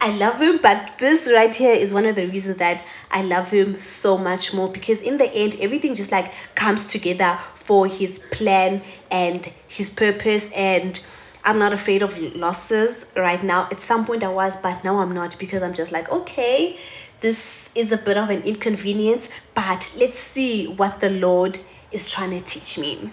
I 0.00 0.10
love 0.10 0.38
him, 0.38 0.58
but 0.58 0.98
this 0.98 1.26
right 1.32 1.54
here 1.54 1.72
is 1.72 1.92
one 1.92 2.04
of 2.04 2.16
the 2.16 2.26
reasons 2.26 2.58
that 2.58 2.86
I 3.10 3.22
love 3.22 3.50
him 3.50 3.80
so 3.80 4.18
much 4.18 4.52
more 4.52 4.70
because 4.70 5.00
in 5.00 5.16
the 5.16 5.32
end, 5.32 5.56
everything 5.60 5.94
just 5.94 6.12
like 6.12 6.30
comes 6.54 6.86
together 6.88 7.38
for 7.54 7.86
his 7.86 8.18
plan 8.30 8.82
and 9.10 9.50
his 9.66 9.88
purpose 9.88 10.52
and 10.52 11.02
I'm 11.44 11.58
not 11.58 11.72
afraid 11.74 12.02
of 12.02 12.16
losses 12.34 13.04
right 13.14 13.42
now. 13.42 13.68
At 13.70 13.80
some 13.80 14.06
point 14.06 14.24
I 14.24 14.28
was, 14.28 14.60
but 14.62 14.82
now 14.82 15.00
I'm 15.00 15.12
not 15.12 15.38
because 15.38 15.62
I'm 15.62 15.74
just 15.74 15.92
like, 15.92 16.10
okay, 16.10 16.78
this 17.20 17.68
is 17.74 17.92
a 17.92 17.98
bit 17.98 18.16
of 18.16 18.30
an 18.30 18.42
inconvenience, 18.42 19.28
but 19.54 19.92
let's 19.96 20.18
see 20.18 20.66
what 20.66 21.00
the 21.00 21.10
Lord 21.10 21.58
is 21.92 22.08
trying 22.08 22.30
to 22.30 22.40
teach 22.44 22.78
me. 22.78 23.10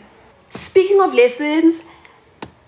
Speaking 0.49 1.01
of 1.01 1.13
lessons, 1.13 1.83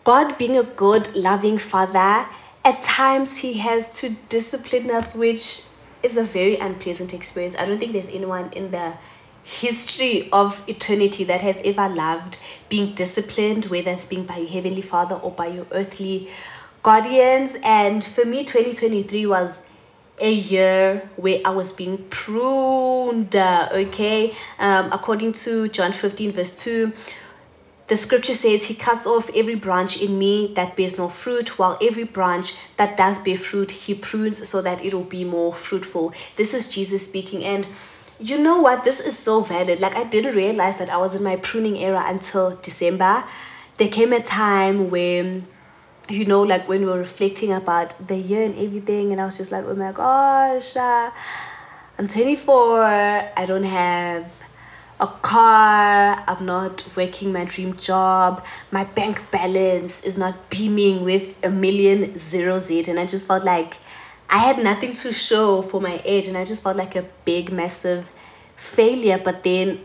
God 0.04 0.38
being 0.38 0.58
a 0.58 0.64
good, 0.64 1.16
loving 1.16 1.58
father, 1.58 2.28
at 2.66 2.84
times 2.84 3.38
he 3.38 3.54
has 3.56 3.94
to 4.02 4.10
discipline 4.30 4.92
us, 4.92 5.16
which 5.16 5.64
is 6.02 6.18
a 6.18 6.24
very 6.24 6.58
unpleasant 6.58 7.14
experience. 7.14 7.58
I 7.58 7.66
don't 7.66 7.80
think 7.80 7.94
there's 7.94 8.10
anyone 8.10 8.52
in 8.52 8.72
the 8.72 8.94
history 9.44 10.30
of 10.32 10.64
eternity 10.68 11.24
that 11.26 11.42
has 11.42 11.60
ever 11.64 11.90
loved 11.90 12.38
being 12.70 12.94
disciplined, 12.96 13.66
whether 13.66 13.92
it's 13.92 14.08
being 14.08 14.26
by 14.26 14.38
your 14.38 14.50
heavenly 14.50 14.82
father 14.82 15.16
or 15.16 15.32
by 15.32 15.48
your 15.48 15.68
earthly 15.72 16.30
guardians. 16.82 17.56
And 17.64 18.04
for 18.04 18.26
me, 18.26 18.44
2023 18.44 19.26
was 19.26 19.60
a 20.20 20.32
year 20.32 21.10
where 21.16 21.42
I 21.44 21.52
was 21.52 21.72
being 21.74 21.98
pruned. 22.10 23.36
Okay, 23.36 24.36
um, 24.60 24.92
according 24.92 25.34
to 25.34 25.68
John 25.70 25.92
15, 25.92 26.32
verse 26.32 26.58
2. 26.64 26.92
The 27.88 27.98
scripture 27.98 28.34
says, 28.34 28.66
He 28.66 28.76
cuts 28.76 29.06
off 29.06 29.30
every 29.36 29.56
branch 29.56 30.02
in 30.02 30.18
me 30.18 30.54
that 30.56 30.78
bears 30.78 30.98
no 30.98 31.10
fruit, 31.10 31.60
while 31.60 31.78
every 31.82 32.06
branch 32.06 32.56
that 32.78 32.96
does 32.96 33.22
bear 33.22 33.38
fruit, 33.38 33.72
He 33.72 33.94
prunes 33.94 34.48
so 34.48 34.62
that 34.62 34.84
it 34.84 34.94
will 34.94 35.04
be 35.04 35.26
more 35.26 35.54
fruitful. 35.54 36.14
This 36.38 36.54
is 36.54 36.72
Jesus 36.72 37.06
speaking. 37.08 37.44
And 37.44 37.68
you 38.24 38.38
know 38.38 38.62
what? 38.62 38.86
This 38.86 39.02
is 39.02 39.20
so 39.20 39.42
valid. 39.42 39.82
Like, 39.82 39.96
I 39.98 40.06
didn't 40.06 40.34
realize 40.36 40.78
that 40.78 40.90
I 40.90 40.96
was 40.96 41.14
in 41.14 41.24
my 41.24 41.36
pruning 41.36 41.78
era 41.78 42.06
until 42.08 42.56
December. 42.56 43.26
There 43.78 43.90
came 43.90 44.14
a 44.14 44.22
time 44.22 44.90
when, 44.90 45.46
you 46.08 46.24
know, 46.24 46.42
like 46.42 46.70
when 46.70 46.82
we 46.82 46.86
were 46.86 47.00
reflecting 47.00 47.52
about 47.52 48.08
the 48.08 48.16
year 48.16 48.44
and 48.44 48.58
everything, 48.58 49.12
and 49.12 49.20
I 49.20 49.26
was 49.26 49.38
just 49.38 49.52
like, 49.52 49.66
oh 49.66 49.76
my 49.76 49.92
gosh, 49.92 50.78
uh, 50.78 51.12
I'm 52.00 52.08
24, 52.08 52.82
I 52.82 53.46
don't 53.46 53.66
have 53.66 54.32
a 55.02 55.08
car, 55.08 56.24
I'm 56.26 56.46
not 56.46 56.90
working 56.96 57.34
my 57.34 57.44
dream 57.44 57.76
job, 57.76 58.42
my 58.72 58.86
bank 58.86 59.22
balance 59.32 60.06
is 60.06 60.18
not 60.18 60.50
beaming 60.50 61.04
with 61.04 61.36
a 61.44 61.50
million 61.50 62.18
zeros 62.18 62.72
it, 62.72 62.88
and 62.88 62.98
I 62.98 63.06
just 63.06 63.28
felt 63.28 63.44
like 63.44 63.78
I 64.34 64.38
had 64.38 64.58
nothing 64.58 64.94
to 64.96 65.14
show 65.14 65.62
for 65.62 65.80
my 65.80 66.02
age 66.04 66.28
and 66.28 66.36
I 66.36 66.44
just 66.44 66.64
felt 66.64 66.76
like 66.76 66.96
a 66.96 67.06
big 67.24 67.52
massive 67.52 68.10
failure 68.56 69.20
but 69.24 69.44
then 69.44 69.80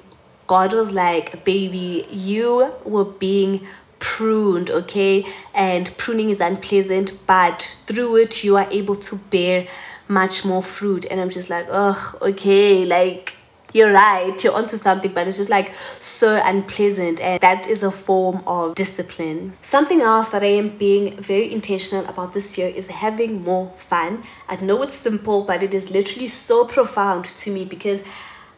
God 0.47 0.73
was 0.73 0.91
like 0.91 1.45
baby 1.45 2.07
you 2.11 2.73
were 2.85 3.05
being 3.05 3.67
pruned, 3.99 4.71
okay? 4.71 5.27
And 5.55 5.95
pruning 5.97 6.31
is 6.31 6.41
unpleasant, 6.41 7.27
but 7.27 7.69
through 7.87 8.17
it, 8.17 8.45
you 8.45 8.57
are 8.57 8.69
able 8.71 8.97
to 8.97 9.17
bear 9.17 9.67
much 10.07 10.45
more 10.45 10.63
fruit. 10.63 11.07
And 11.11 11.21
I'm 11.21 11.31
just 11.31 11.51
like, 11.51 11.67
oh, 11.71 12.15
okay, 12.23 12.85
like 12.85 13.35
you're 13.73 13.93
right, 13.93 14.43
you're 14.43 14.55
onto 14.55 14.77
something, 14.77 15.13
but 15.13 15.29
it's 15.29 15.37
just 15.37 15.51
like 15.51 15.75
so 16.01 16.41
unpleasant, 16.43 17.21
and 17.21 17.41
that 17.41 17.67
is 17.67 17.83
a 17.83 17.91
form 17.91 18.43
of 18.47 18.75
discipline. 18.75 19.53
Something 19.63 20.01
else 20.01 20.31
that 20.31 20.43
I 20.43 20.53
am 20.63 20.77
being 20.79 21.17
very 21.17 21.53
intentional 21.53 22.07
about 22.07 22.33
this 22.33 22.57
year 22.57 22.69
is 22.69 22.89
having 22.89 23.43
more 23.43 23.73
fun. 23.89 24.25
I 24.49 24.57
know 24.57 24.83
it's 24.83 24.95
simple, 24.95 25.45
but 25.45 25.63
it 25.63 25.75
is 25.75 25.91
literally 25.91 26.29
so 26.29 26.65
profound 26.65 27.27
to 27.27 27.53
me 27.53 27.65
because 27.65 28.01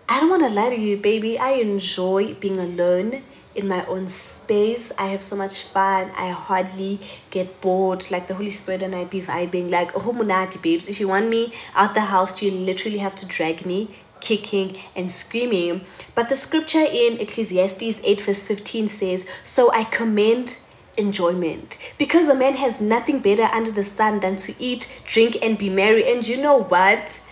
I 0.09 0.21
don't 0.21 0.31
want 0.31 0.43
to 0.43 0.49
lie 0.49 0.71
to 0.71 0.81
you, 0.81 0.97
baby. 0.97 1.39
I 1.39 1.53
enjoy 1.53 2.35
being 2.35 2.59
alone 2.59 3.23
in 3.55 3.67
my 3.67 3.85
own 3.87 4.09
space. 4.09 4.93
I 4.97 5.09
have 5.09 5.23
so 5.25 5.35
much 5.37 5.65
fun. 5.65 6.11
I 6.17 6.31
hardly 6.31 7.01
get 7.31 7.61
bored. 7.61 8.09
Like 8.11 8.29
the 8.29 8.35
Holy 8.35 8.51
Spirit 8.51 8.83
and 8.83 8.95
I 8.95 9.05
be 9.05 9.21
vibing. 9.21 9.71
Like, 9.71 9.97
oh, 9.97 10.13
munati, 10.13 10.63
babes. 10.63 10.89
If 10.89 11.01
you 11.01 11.09
want 11.09 11.29
me 11.29 11.53
out 11.75 11.95
the 11.95 12.01
house, 12.01 12.43
you 12.43 12.51
literally 12.51 12.99
have 12.99 13.17
to 13.17 13.27
drag 13.27 13.67
me 13.67 13.97
kicking 14.21 14.79
and 14.95 15.11
screaming. 15.11 15.83
But 16.15 16.29
the 16.29 16.37
scripture 16.37 16.85
in 16.85 17.21
Ecclesiastes 17.21 18.03
8, 18.05 18.21
verse 18.21 18.47
15 18.47 18.89
says, 18.89 19.29
So 19.45 19.73
I 19.73 19.85
commend 19.85 20.59
enjoyment 20.97 21.79
because 21.99 22.29
a 22.29 22.35
man 22.35 22.55
has 22.55 22.81
nothing 22.81 23.21
better 23.21 23.45
under 23.45 23.71
the 23.71 23.85
sun 23.85 24.21
than 24.21 24.37
to 24.37 24.55
eat, 24.63 25.01
drink, 25.07 25.39
and 25.43 25.59
be 25.59 25.71
merry. 25.71 26.11
And 26.11 26.27
you 26.27 26.37
know 26.37 26.63
what? 26.63 27.23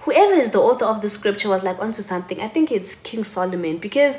Whoever 0.00 0.34
is 0.34 0.52
the 0.52 0.60
author 0.60 0.84
of 0.84 1.02
the 1.02 1.10
scripture 1.10 1.48
was 1.48 1.62
like 1.62 1.78
onto 1.80 2.02
something. 2.02 2.40
I 2.40 2.48
think 2.48 2.70
it's 2.70 3.00
King 3.00 3.24
Solomon 3.24 3.78
because 3.78 4.18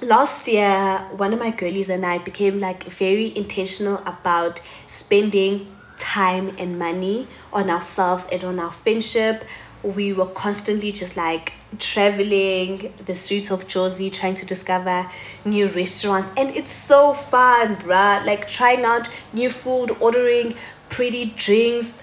last 0.00 0.46
year 0.46 0.98
one 1.16 1.32
of 1.32 1.38
my 1.38 1.50
girlies 1.50 1.88
and 1.88 2.04
I 2.04 2.18
became 2.18 2.60
like 2.60 2.84
very 2.84 3.36
intentional 3.36 3.98
about 4.06 4.60
spending 4.88 5.74
time 5.98 6.54
and 6.58 6.78
money 6.78 7.26
on 7.52 7.70
ourselves 7.70 8.28
and 8.30 8.44
on 8.44 8.58
our 8.58 8.72
friendship 8.72 9.44
we 9.82 10.12
were 10.12 10.26
constantly 10.26 10.92
just 10.92 11.16
like 11.16 11.52
traveling 11.78 12.92
the 13.04 13.14
streets 13.14 13.50
of 13.50 13.68
Jersey 13.68 14.10
trying 14.10 14.34
to 14.36 14.46
discover 14.46 15.10
new 15.44 15.68
restaurants. 15.68 16.32
And 16.36 16.54
it's 16.56 16.72
so 16.72 17.14
fun 17.14 17.76
bruh. 17.76 18.24
Like 18.24 18.48
trying 18.48 18.84
out 18.84 19.08
new 19.32 19.50
food 19.50 19.96
ordering 20.00 20.54
pretty 20.88 21.26
drinks 21.26 22.02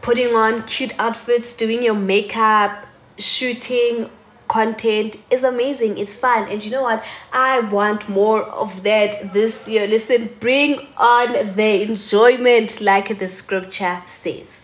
putting 0.00 0.34
on 0.34 0.64
cute 0.64 0.92
outfits 0.98 1.56
doing 1.56 1.82
your 1.82 1.94
makeup 1.94 2.86
shooting 3.18 4.10
content. 4.48 5.16
Is 5.30 5.44
amazing. 5.44 5.96
It's 5.96 6.16
fun. 6.16 6.48
And 6.50 6.62
you 6.62 6.70
know 6.70 6.82
what? 6.82 7.02
I 7.32 7.60
want 7.60 8.08
more 8.08 8.42
of 8.42 8.82
that 8.82 9.32
this 9.32 9.68
year. 9.68 9.86
Listen 9.86 10.28
bring 10.40 10.86
on 10.98 11.56
the 11.56 11.82
enjoyment 11.82 12.80
like 12.80 13.18
the 13.18 13.28
scripture 13.28 14.02
says 14.06 14.61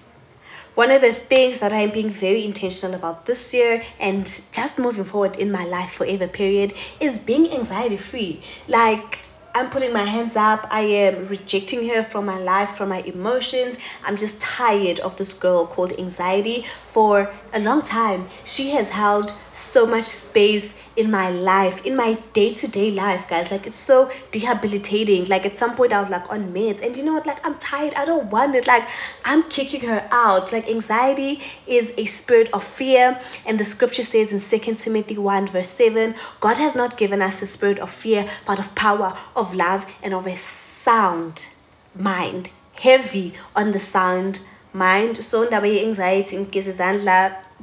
one 0.79 0.93
of 0.93 1.01
the 1.01 1.13
things 1.13 1.59
that 1.59 1.73
I'm 1.73 1.91
being 1.91 2.09
very 2.09 2.45
intentional 2.45 2.95
about 2.95 3.27
this 3.27 3.53
year 3.53 3.85
and 3.99 4.25
just 4.53 4.79
moving 4.79 5.03
forward 5.03 5.37
in 5.37 5.51
my 5.51 5.65
life 5.65 5.91
forever 5.95 6.29
period 6.29 6.73
is 7.01 7.19
being 7.19 7.51
anxiety 7.51 7.97
free. 7.97 8.41
Like 8.69 9.19
I'm 9.57 9.71
putting 9.71 9.93
my 9.93 10.05
hands 10.05 10.37
up. 10.37 10.69
I 10.71 10.83
am 10.83 11.27
rejecting 11.27 11.89
her 11.89 12.05
from 12.05 12.27
my 12.27 12.39
life, 12.39 12.77
from 12.77 12.91
my 12.91 13.01
emotions. 13.01 13.77
I'm 14.05 14.17
just 14.17 14.41
tired 14.41 15.01
of 15.01 15.19
this 15.19 15.33
girl 15.33 15.67
called 15.67 15.99
anxiety 15.99 16.65
for 16.99 17.33
a 17.53 17.61
long 17.61 17.81
time. 17.81 18.29
She 18.45 18.71
has 18.71 18.91
held 18.91 19.33
so 19.55 19.87
much 19.87 20.07
space 20.07 20.77
in 20.97 21.13
my 21.13 21.31
life, 21.31 21.87
in 21.87 21.95
my 21.95 22.15
day 22.33 22.53
to 22.55 22.67
day 22.67 22.91
life, 22.91 23.29
guys. 23.29 23.53
Like, 23.53 23.69
it's 23.69 23.77
so 23.77 24.11
debilitating. 24.33 25.29
Like, 25.29 25.47
at 25.47 25.57
some 25.57 25.77
point, 25.77 25.93
I 25.93 26.01
was 26.01 26.11
like 26.11 26.29
on 26.29 26.53
meds, 26.53 26.83
and 26.83 26.97
you 26.97 27.05
know 27.05 27.13
what? 27.13 27.25
Like, 27.25 27.39
I'm 27.47 27.57
tired. 27.61 27.95
I 27.95 28.05
don't 28.05 28.29
want 28.33 28.57
it. 28.57 28.67
Like, 28.67 28.83
I'm 29.25 29.45
kicking 29.45 29.83
her 29.83 30.09
out. 30.11 30.51
Like, 30.51 30.69
anxiety 30.69 31.41
is 31.69 31.95
a 31.97 32.05
spirit 32.07 32.51
of 32.53 32.65
fear, 32.65 33.21
and 33.47 33.61
the 33.61 33.69
scripture 33.75 34.03
says 34.03 34.33
in 34.33 34.41
Second 34.41 34.79
Timothy 34.79 35.19
1, 35.19 35.47
verse 35.47 35.69
7 35.69 36.17
God 36.41 36.57
has 36.57 36.75
not 36.75 36.99
given 36.99 37.23
us 37.23 37.41
a 37.43 37.47
spirit 37.47 37.79
of 37.79 37.93
fear, 37.93 38.29
but 38.45 38.59
of 38.59 38.75
power, 38.75 39.17
of 39.37 39.55
love, 39.55 39.87
and 40.03 40.13
of 40.13 40.27
a 40.27 40.37
sound 40.37 41.47
mind. 41.95 42.51
Heavy 42.73 43.35
on 43.55 43.71
the 43.71 43.79
sound 43.79 44.41
mind. 44.73 45.23
So, 45.25 45.49
anxiety 45.51 46.37
in 46.37 46.47
cases 46.47 46.79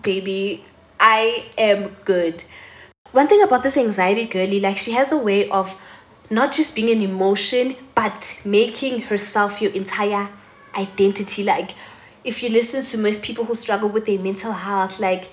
baby, 0.01 0.63
I 1.00 1.45
am 1.57 1.95
good 2.05 2.43
one 3.15 3.29
thing 3.29 3.41
about 3.41 3.63
this 3.63 3.77
anxiety 3.77 4.25
girly, 4.25 4.59
like 4.59 4.77
she 4.77 4.91
has 4.91 5.13
a 5.13 5.17
way 5.17 5.50
of 5.50 5.79
not 6.29 6.51
just 6.51 6.75
being 6.75 6.89
an 6.89 7.01
emotion, 7.01 7.77
but 7.95 8.41
making 8.43 9.03
herself 9.03 9.62
your 9.62 9.71
entire 9.71 10.27
identity. 10.75 11.45
Like 11.45 11.71
if 12.25 12.43
you 12.43 12.50
listen 12.50 12.83
to 12.83 12.97
most 12.97 13.24
people 13.24 13.45
who 13.45 13.55
struggle 13.55 13.88
with 13.88 14.05
their 14.05 14.19
mental 14.19 14.51
health, 14.51 15.00
like 15.00 15.29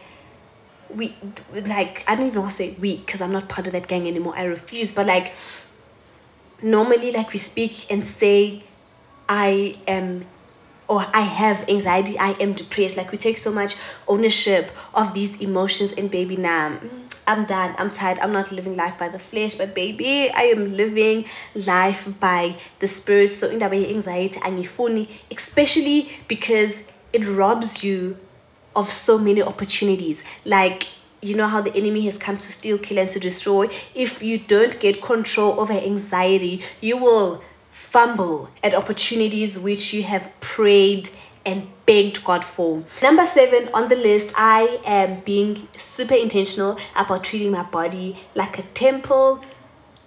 we 0.94 1.12
like 1.52 2.04
I 2.06 2.14
don't 2.14 2.28
even 2.28 2.42
want 2.42 2.52
to 2.52 2.56
say 2.56 2.76
we 2.78 2.98
because 2.98 3.20
I'm 3.20 3.32
not 3.32 3.48
part 3.48 3.66
of 3.66 3.72
that 3.72 3.88
gang 3.88 4.06
anymore. 4.06 4.34
I 4.36 4.44
refuse. 4.44 4.94
But 4.94 5.06
like 5.06 5.32
normally 6.62 7.10
like 7.10 7.32
we 7.32 7.40
speak 7.40 7.90
and 7.90 8.06
say 8.06 8.62
I 9.28 9.76
am 9.88 10.24
or 10.92 11.06
I 11.14 11.22
have 11.22 11.66
anxiety, 11.70 12.18
I 12.18 12.32
am 12.32 12.52
depressed. 12.52 12.98
Like 12.98 13.12
we 13.12 13.16
take 13.16 13.38
so 13.38 13.50
much 13.50 13.76
ownership 14.06 14.70
of 14.92 15.14
these 15.14 15.40
emotions 15.40 15.94
and 15.94 16.10
baby 16.10 16.36
now. 16.36 16.68
Mm, 16.68 17.14
I'm 17.26 17.46
done. 17.46 17.74
I'm 17.78 17.90
tired. 17.90 18.18
I'm 18.18 18.34
not 18.34 18.52
living 18.52 18.76
life 18.76 18.98
by 18.98 19.08
the 19.08 19.18
flesh, 19.18 19.54
but 19.54 19.74
baby, 19.74 20.28
I 20.28 20.42
am 20.54 20.74
living 20.76 21.24
life 21.54 22.06
by 22.20 22.56
the 22.80 22.88
spirit. 22.88 23.28
So 23.28 23.48
in 23.48 23.60
that 23.60 23.70
way, 23.70 23.88
anxiety 23.88 24.38
and 24.44 24.66
funny, 24.68 25.08
especially 25.30 26.10
because 26.28 26.84
it 27.14 27.26
robs 27.26 27.82
you 27.82 28.18
of 28.76 28.92
so 28.92 29.16
many 29.16 29.42
opportunities. 29.42 30.24
Like 30.44 30.88
you 31.22 31.36
know 31.36 31.46
how 31.46 31.62
the 31.62 31.74
enemy 31.74 32.02
has 32.02 32.18
come 32.18 32.36
to 32.36 32.52
steal, 32.52 32.76
kill, 32.76 32.98
and 32.98 33.08
to 33.08 33.18
destroy. 33.18 33.70
If 33.94 34.22
you 34.22 34.36
don't 34.36 34.78
get 34.78 35.00
control 35.00 35.58
over 35.58 35.72
anxiety, 35.72 36.62
you 36.82 36.98
will 36.98 37.42
fumble 37.92 38.48
at 38.62 38.74
opportunities 38.74 39.58
which 39.58 39.92
you 39.92 40.02
have 40.02 40.32
prayed 40.40 41.10
and 41.44 41.68
begged 41.84 42.24
God 42.24 42.42
for. 42.42 42.82
Number 43.02 43.26
seven 43.26 43.68
on 43.74 43.90
the 43.90 43.96
list, 43.96 44.32
I 44.34 44.80
am 44.86 45.20
being 45.20 45.68
super 45.76 46.14
intentional 46.14 46.78
about 46.96 47.22
treating 47.22 47.50
my 47.50 47.64
body 47.64 48.18
like 48.34 48.58
a 48.58 48.62
temple, 48.62 49.44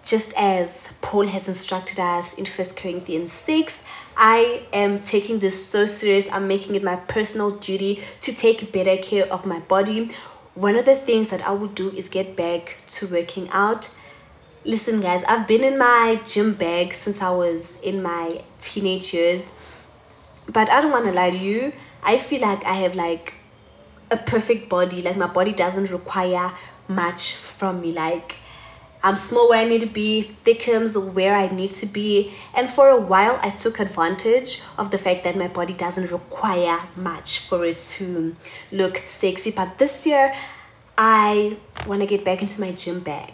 just 0.03 0.33
as 0.35 0.93
Paul 1.01 1.27
has 1.27 1.47
instructed 1.47 1.99
us 1.99 2.33
in 2.33 2.45
First 2.45 2.75
Corinthians 2.75 3.31
6. 3.33 3.83
I 4.17 4.63
am 4.73 5.03
taking 5.03 5.37
this 5.37 5.63
so 5.63 5.85
serious. 5.85 6.31
I'm 6.31 6.47
making 6.47 6.73
it 6.73 6.83
my 6.83 6.95
personal 6.95 7.51
duty 7.51 8.01
to 8.21 8.33
take 8.33 8.71
better 8.71 8.97
care 8.97 9.31
of 9.31 9.45
my 9.45 9.59
body. 9.59 10.11
One 10.55 10.75
of 10.75 10.85
the 10.85 10.95
things 10.95 11.29
that 11.29 11.45
I 11.45 11.51
will 11.51 11.67
do 11.67 11.91
is 11.91 12.09
get 12.09 12.35
back 12.35 12.77
to 12.91 13.07
working 13.07 13.47
out 13.51 13.93
listen 14.65 14.99
guys 14.99 15.23
i've 15.25 15.47
been 15.47 15.63
in 15.63 15.77
my 15.77 16.19
gym 16.25 16.53
bag 16.53 16.93
since 16.93 17.21
i 17.21 17.29
was 17.29 17.79
in 17.81 18.01
my 18.01 18.41
teenage 18.59 19.13
years 19.13 19.55
but 20.47 20.69
i 20.69 20.81
don't 20.81 20.91
want 20.91 21.05
to 21.05 21.11
lie 21.11 21.29
to 21.29 21.37
you 21.37 21.71
i 22.03 22.17
feel 22.17 22.41
like 22.41 22.63
i 22.65 22.73
have 22.73 22.95
like 22.95 23.35
a 24.11 24.17
perfect 24.17 24.69
body. 24.69 25.01
Like 25.01 25.17
my 25.17 25.27
body 25.27 25.53
doesn't 25.53 25.91
require 25.91 26.51
much 26.87 27.35
from 27.35 27.81
me. 27.81 27.91
Like 27.91 28.35
i'm 29.03 29.17
small 29.17 29.49
where 29.49 29.59
i 29.59 29.65
need 29.65 29.81
to 29.81 29.87
be 29.87 30.35
thickums 30.43 30.95
where 31.13 31.35
i 31.35 31.47
need 31.47 31.71
to 31.71 31.85
be. 31.85 32.33
And 32.53 32.69
for 32.69 32.89
a 32.89 32.99
while 32.99 33.39
i 33.41 33.49
took 33.49 33.79
advantage 33.79 34.61
of 34.77 34.91
the 34.91 34.97
fact 34.97 35.23
that 35.23 35.35
my 35.35 35.47
body 35.47 35.73
doesn't 35.73 36.11
require 36.11 36.79
much 36.95 37.39
for 37.47 37.65
it 37.65 37.81
to 37.81 38.35
look 38.71 39.03
sexy. 39.07 39.51
But 39.51 39.77
this 39.77 40.05
year 40.05 40.35
i 40.97 41.57
want 41.85 42.01
to 42.01 42.07
get 42.07 42.23
back 42.23 42.41
into 42.41 42.61
my 42.61 42.71
gym 42.71 43.01
bag 43.01 43.33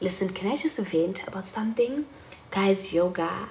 Listen, 0.00 0.28
can 0.28 0.50
I 0.50 0.56
just 0.56 0.78
vent 0.78 1.26
about 1.28 1.46
something? 1.46 2.06
Guys, 2.50 2.92
yoga. 2.92 3.48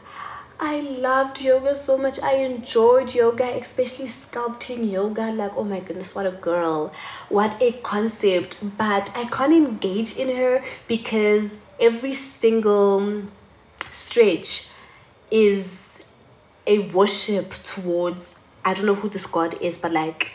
I 0.60 0.82
loved 0.82 1.42
yoga 1.42 1.76
so 1.76 1.98
much. 1.98 2.20
I 2.22 2.36
enjoyed 2.36 3.14
yoga, 3.14 3.46
especially 3.58 4.06
sculpting 4.06 4.90
yoga. 4.92 5.32
Like, 5.32 5.54
oh 5.56 5.64
my 5.64 5.80
goodness, 5.80 6.14
what 6.16 6.26
a 6.26 6.32
girl. 6.32 6.94
What 7.30 7.62
a 7.62 7.72
concept. 7.72 8.58
But 8.78 9.12
I 9.16 9.26
can't 9.26 9.54
engage 9.54 10.18
in 10.18 10.36
her 10.36 10.64
because 10.88 11.58
every 11.80 12.14
single 12.14 13.24
stretch 13.92 14.70
is 15.32 16.00
a 16.68 16.80
worship 16.90 17.52
towards, 17.64 18.36
I 18.64 18.74
don't 18.74 18.86
know 18.86 18.96
who 18.96 19.10
this 19.10 19.26
god 19.26 19.60
is, 19.62 19.80
but 19.80 19.92
like, 19.92 20.32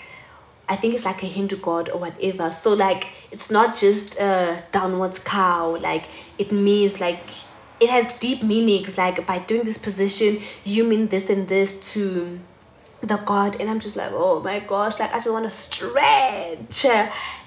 I 0.68 0.76
think 0.76 0.94
it's 0.94 1.04
like 1.04 1.22
a 1.22 1.26
Hindu 1.26 1.56
god 1.56 1.88
or 1.88 1.98
whatever. 1.98 2.50
So 2.50 2.74
like 2.74 3.08
it's 3.30 3.50
not 3.50 3.74
just 3.74 4.18
a 4.20 4.62
downwards 4.72 5.18
cow. 5.18 5.76
Like 5.78 6.04
it 6.36 6.52
means 6.52 7.00
like 7.00 7.22
it 7.80 7.88
has 7.88 8.18
deep 8.18 8.42
meanings. 8.42 8.98
Like 8.98 9.26
by 9.26 9.38
doing 9.38 9.64
this 9.64 9.78
position, 9.78 10.42
you 10.64 10.84
mean 10.84 11.08
this 11.08 11.30
and 11.30 11.48
this 11.48 11.92
to 11.94 12.38
the 13.00 13.16
god. 13.16 13.60
And 13.60 13.70
I'm 13.70 13.80
just 13.80 13.96
like, 13.96 14.10
oh 14.12 14.40
my 14.40 14.60
gosh, 14.60 14.98
like 15.00 15.12
I 15.12 15.18
just 15.18 15.30
want 15.30 15.46
to 15.46 15.50
stretch 15.50 16.86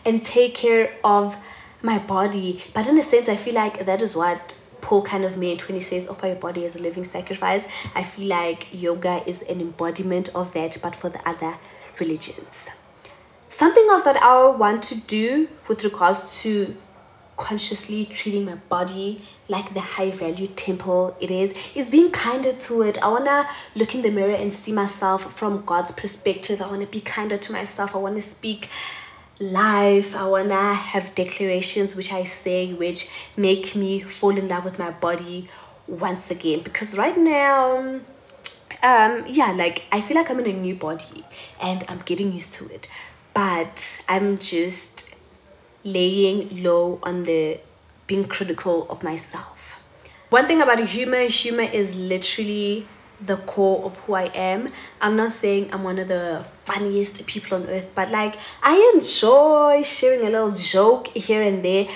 and 0.05 0.23
take 0.23 0.55
care 0.55 0.93
of 1.03 1.37
my 1.83 1.99
body. 1.99 2.63
But 2.73 2.87
in 2.87 2.97
a 2.97 3.03
sense, 3.03 3.29
I 3.29 3.35
feel 3.35 3.53
like 3.53 3.85
that 3.85 4.01
is 4.01 4.15
what 4.15 4.57
Paul 4.81 5.03
kind 5.03 5.23
of 5.23 5.37
made 5.37 5.61
when 5.67 5.75
he 5.75 5.81
says 5.81 6.07
offer 6.07 6.25
your 6.27 6.35
body 6.37 6.65
as 6.65 6.75
a 6.75 6.79
living 6.79 7.05
sacrifice. 7.05 7.67
I 7.93 8.03
feel 8.03 8.29
like 8.29 8.73
yoga 8.73 9.21
is 9.27 9.43
an 9.43 9.61
embodiment 9.61 10.29
of 10.33 10.53
that, 10.53 10.79
but 10.81 10.95
for 10.95 11.09
the 11.09 11.27
other 11.29 11.55
religions. 11.99 12.69
Something 13.51 13.85
else 13.89 14.03
that 14.03 14.15
I 14.15 14.47
want 14.47 14.81
to 14.83 14.99
do 15.01 15.49
with 15.67 15.83
regards 15.83 16.41
to 16.41 16.75
consciously 17.35 18.05
treating 18.05 18.45
my 18.45 18.55
body 18.55 19.21
like 19.49 19.73
the 19.73 19.79
high 19.79 20.11
value 20.11 20.47
temple 20.47 21.17
it 21.19 21.31
is 21.31 21.53
is 21.75 21.89
being 21.89 22.11
kinder 22.11 22.53
to 22.53 22.81
it. 22.83 23.01
I 23.03 23.09
want 23.09 23.25
to 23.25 23.47
look 23.75 23.93
in 23.93 24.03
the 24.03 24.09
mirror 24.09 24.35
and 24.35 24.53
see 24.53 24.71
myself 24.71 25.35
from 25.35 25.65
god's 25.65 25.91
perspective. 25.91 26.61
I 26.61 26.67
want 26.67 26.81
to 26.81 26.87
be 26.87 27.01
kinder 27.01 27.37
to 27.37 27.51
myself. 27.51 27.93
I 27.93 27.97
want 27.97 28.15
to 28.15 28.21
speak 28.21 28.69
life. 29.39 30.15
I 30.15 30.25
want 30.27 30.49
to 30.49 30.55
have 30.55 31.13
declarations 31.15 31.95
which 31.95 32.13
i 32.13 32.23
say 32.23 32.73
which 32.73 33.09
make 33.35 33.75
me 33.75 33.99
fall 34.01 34.37
in 34.37 34.47
love 34.47 34.63
with 34.63 34.79
my 34.79 34.91
body 34.91 35.49
once 35.87 36.31
again. 36.31 36.61
Because 36.61 36.97
right 36.97 37.17
now 37.17 37.99
um 38.83 39.25
yeah 39.27 39.51
like 39.51 39.83
i 39.91 39.99
feel 39.99 40.15
like 40.15 40.31
i'm 40.31 40.39
in 40.39 40.47
a 40.47 40.53
new 40.53 40.73
body 40.73 41.25
and 41.61 41.83
i'm 41.89 41.99
getting 42.05 42.31
used 42.31 42.53
to 42.53 42.67
it 42.73 42.89
but 43.33 44.03
i'm 44.09 44.37
just 44.37 45.15
laying 45.83 46.63
low 46.63 46.99
on 47.03 47.23
the 47.23 47.59
being 48.07 48.27
critical 48.27 48.87
of 48.89 49.03
myself. 49.03 49.79
One 50.29 50.47
thing 50.47 50.61
about 50.61 50.79
humor, 50.79 51.23
humor 51.27 51.63
is 51.63 51.95
literally 51.95 52.87
the 53.25 53.37
core 53.37 53.85
of 53.85 53.95
who 53.99 54.13
I 54.13 54.25
am. 54.33 54.69
I'm 54.99 55.15
not 55.15 55.31
saying 55.31 55.69
I'm 55.71 55.83
one 55.83 55.99
of 55.99 56.07
the 56.07 56.45
funniest 56.65 57.25
people 57.27 57.57
on 57.57 57.69
earth, 57.69 57.91
but 57.95 58.11
like 58.11 58.35
I 58.63 58.91
enjoy 58.95 59.83
sharing 59.83 60.21
a 60.21 60.29
little 60.29 60.51
joke 60.51 61.07
here 61.07 61.41
and 61.41 61.63
there. 61.63 61.87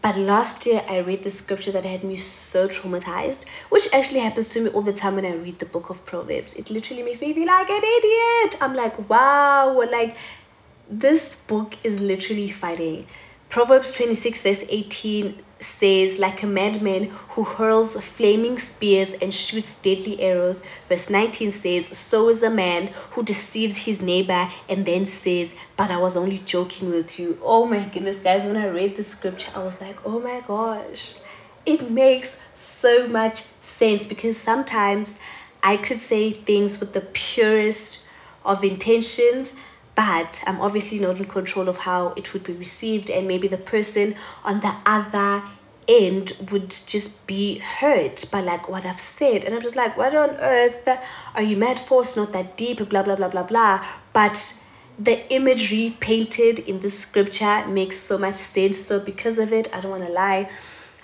But 0.00 0.16
last 0.16 0.64
year 0.64 0.84
I 0.88 0.98
read 0.98 1.24
the 1.24 1.30
scripture 1.30 1.72
that 1.72 1.84
had 1.84 2.04
me 2.04 2.16
so 2.16 2.68
traumatized, 2.68 3.44
which 3.68 3.92
actually 3.92 4.20
happens 4.20 4.48
to 4.50 4.62
me 4.62 4.70
all 4.70 4.82
the 4.82 4.92
time 4.92 5.16
when 5.16 5.26
I 5.26 5.34
read 5.34 5.58
the 5.58 5.66
book 5.66 5.90
of 5.90 6.06
Proverbs. 6.06 6.54
It 6.54 6.70
literally 6.70 7.02
makes 7.02 7.20
me 7.20 7.34
feel 7.34 7.46
like 7.46 7.68
an 7.68 7.82
idiot. 7.82 8.62
I'm 8.62 8.74
like, 8.74 9.10
wow, 9.10 9.74
like 9.90 10.16
this 10.90 11.40
book 11.46 11.76
is 11.84 12.00
literally 12.00 12.50
fighting 12.50 13.06
Proverbs 13.48 13.94
26, 13.94 14.42
verse 14.42 14.64
18 14.68 15.34
says, 15.60 16.18
like 16.18 16.42
a 16.42 16.46
madman 16.46 17.04
who 17.30 17.44
hurls 17.44 17.98
flaming 17.98 18.58
spears 18.58 19.14
and 19.14 19.32
shoots 19.32 19.80
deadly 19.80 20.20
arrows. 20.20 20.62
Verse 20.88 21.08
19 21.08 21.52
says, 21.52 21.86
So 21.86 22.28
is 22.28 22.42
a 22.42 22.50
man 22.50 22.88
who 23.12 23.22
deceives 23.22 23.78
his 23.78 24.02
neighbor 24.02 24.50
and 24.68 24.84
then 24.84 25.06
says, 25.06 25.54
But 25.78 25.90
I 25.90 25.96
was 25.96 26.14
only 26.14 26.38
joking 26.38 26.90
with 26.90 27.18
you. 27.18 27.38
Oh 27.42 27.64
my 27.64 27.80
goodness, 27.84 28.20
guys, 28.20 28.44
when 28.44 28.58
I 28.58 28.68
read 28.68 28.96
the 28.96 29.02
scripture, 29.02 29.50
I 29.56 29.64
was 29.64 29.80
like, 29.80 29.96
Oh 30.04 30.20
my 30.20 30.42
gosh, 30.46 31.14
it 31.64 31.90
makes 31.90 32.38
so 32.54 33.08
much 33.08 33.38
sense 33.62 34.06
because 34.06 34.36
sometimes 34.36 35.18
I 35.62 35.78
could 35.78 35.98
say 36.00 36.32
things 36.32 36.80
with 36.80 36.92
the 36.92 37.00
purest 37.00 38.04
of 38.44 38.62
intentions 38.62 39.52
but 39.98 40.44
I'm 40.46 40.60
obviously 40.60 41.00
not 41.00 41.16
in 41.16 41.24
control 41.24 41.68
of 41.68 41.78
how 41.78 42.12
it 42.16 42.32
would 42.32 42.44
be 42.44 42.52
received, 42.52 43.10
and 43.10 43.26
maybe 43.26 43.48
the 43.48 43.58
person 43.58 44.14
on 44.44 44.60
the 44.60 44.72
other 44.86 45.42
end 45.88 46.36
would 46.52 46.70
just 46.70 47.26
be 47.26 47.58
hurt 47.58 48.24
by 48.30 48.40
like 48.40 48.68
what 48.68 48.86
I've 48.86 49.00
said. 49.00 49.42
And 49.42 49.56
I'm 49.56 49.60
just 49.60 49.74
like, 49.74 49.96
what 49.96 50.14
on 50.14 50.36
earth 50.36 50.88
are 51.34 51.42
you 51.42 51.56
mad 51.56 51.80
for? 51.80 52.02
It's 52.02 52.16
not 52.16 52.32
that 52.32 52.56
deep, 52.56 52.88
blah 52.88 53.02
blah 53.02 53.16
blah 53.16 53.26
blah 53.26 53.42
blah. 53.42 53.84
But 54.12 54.62
the 55.00 55.16
imagery 55.34 55.96
painted 55.98 56.60
in 56.60 56.78
this 56.80 56.96
scripture 56.96 57.66
makes 57.66 57.96
so 57.96 58.18
much 58.18 58.36
sense. 58.36 58.78
So 58.78 59.00
because 59.00 59.36
of 59.36 59.52
it, 59.52 59.68
I 59.74 59.80
don't 59.80 59.90
wanna 59.90 60.10
lie, 60.10 60.48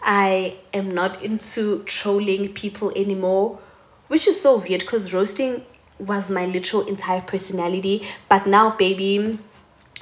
I 0.05 0.55
am 0.73 0.93
not 0.93 1.21
into 1.21 1.83
trolling 1.83 2.55
people 2.55 2.93
anymore. 2.95 3.59
Which 4.07 4.29
is 4.29 4.41
so 4.41 4.59
weird 4.59 4.83
because 4.83 5.13
roasting 5.13 5.67
was 5.98 6.30
my 6.30 6.46
literal 6.46 6.87
entire 6.87 7.20
personality. 7.20 8.07
But 8.28 8.46
now, 8.46 8.76
baby, 8.76 9.38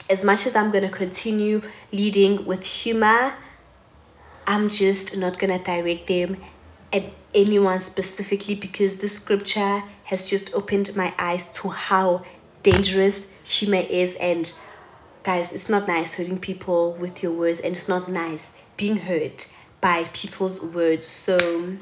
as 0.09 0.25
much 0.25 0.47
as 0.47 0.57
I'm 0.57 0.71
going 0.71 0.85
to 0.85 0.91
continue 0.91 1.63
leading 1.93 2.45
with 2.45 2.63
humor, 2.63 3.35
I'm 4.47 4.69
just 4.69 5.17
not 5.17 5.39
going 5.39 5.57
to 5.57 5.65
direct 5.65 6.07
them 6.07 6.37
at 6.93 7.05
anyone 7.35 7.81
specifically 7.81 8.55
because 8.55 8.99
the 8.99 9.09
scripture 9.09 9.83
has 10.05 10.29
just 10.29 10.55
opened 10.55 10.95
my 10.97 11.15
eyes 11.19 11.53
to 11.55 11.69
how 11.69 12.25
dangerous 12.63 13.33
humor 13.45 13.85
is. 13.89 14.17
And 14.17 14.53
guys, 15.23 15.53
it's 15.53 15.69
not 15.69 15.87
nice 15.87 16.15
hurting 16.15 16.39
people 16.39 16.95
with 16.95 17.23
your 17.23 17.33
words, 17.33 17.61
and 17.61 17.77
it's 17.77 17.89
not 17.89 18.11
nice 18.11 18.59
being 18.77 18.97
hurt 18.97 19.55
by 19.81 20.05
people's 20.13 20.63
words. 20.63 21.07
So, 21.07 21.77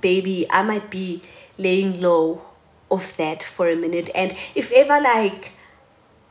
baby, 0.00 0.46
I 0.50 0.62
might 0.62 0.90
be 0.90 1.22
laying 1.58 2.00
low 2.00 2.42
of 2.90 3.16
that 3.16 3.42
for 3.42 3.68
a 3.68 3.76
minute. 3.76 4.10
And 4.14 4.36
if 4.54 4.70
ever 4.72 5.00
like 5.00 5.52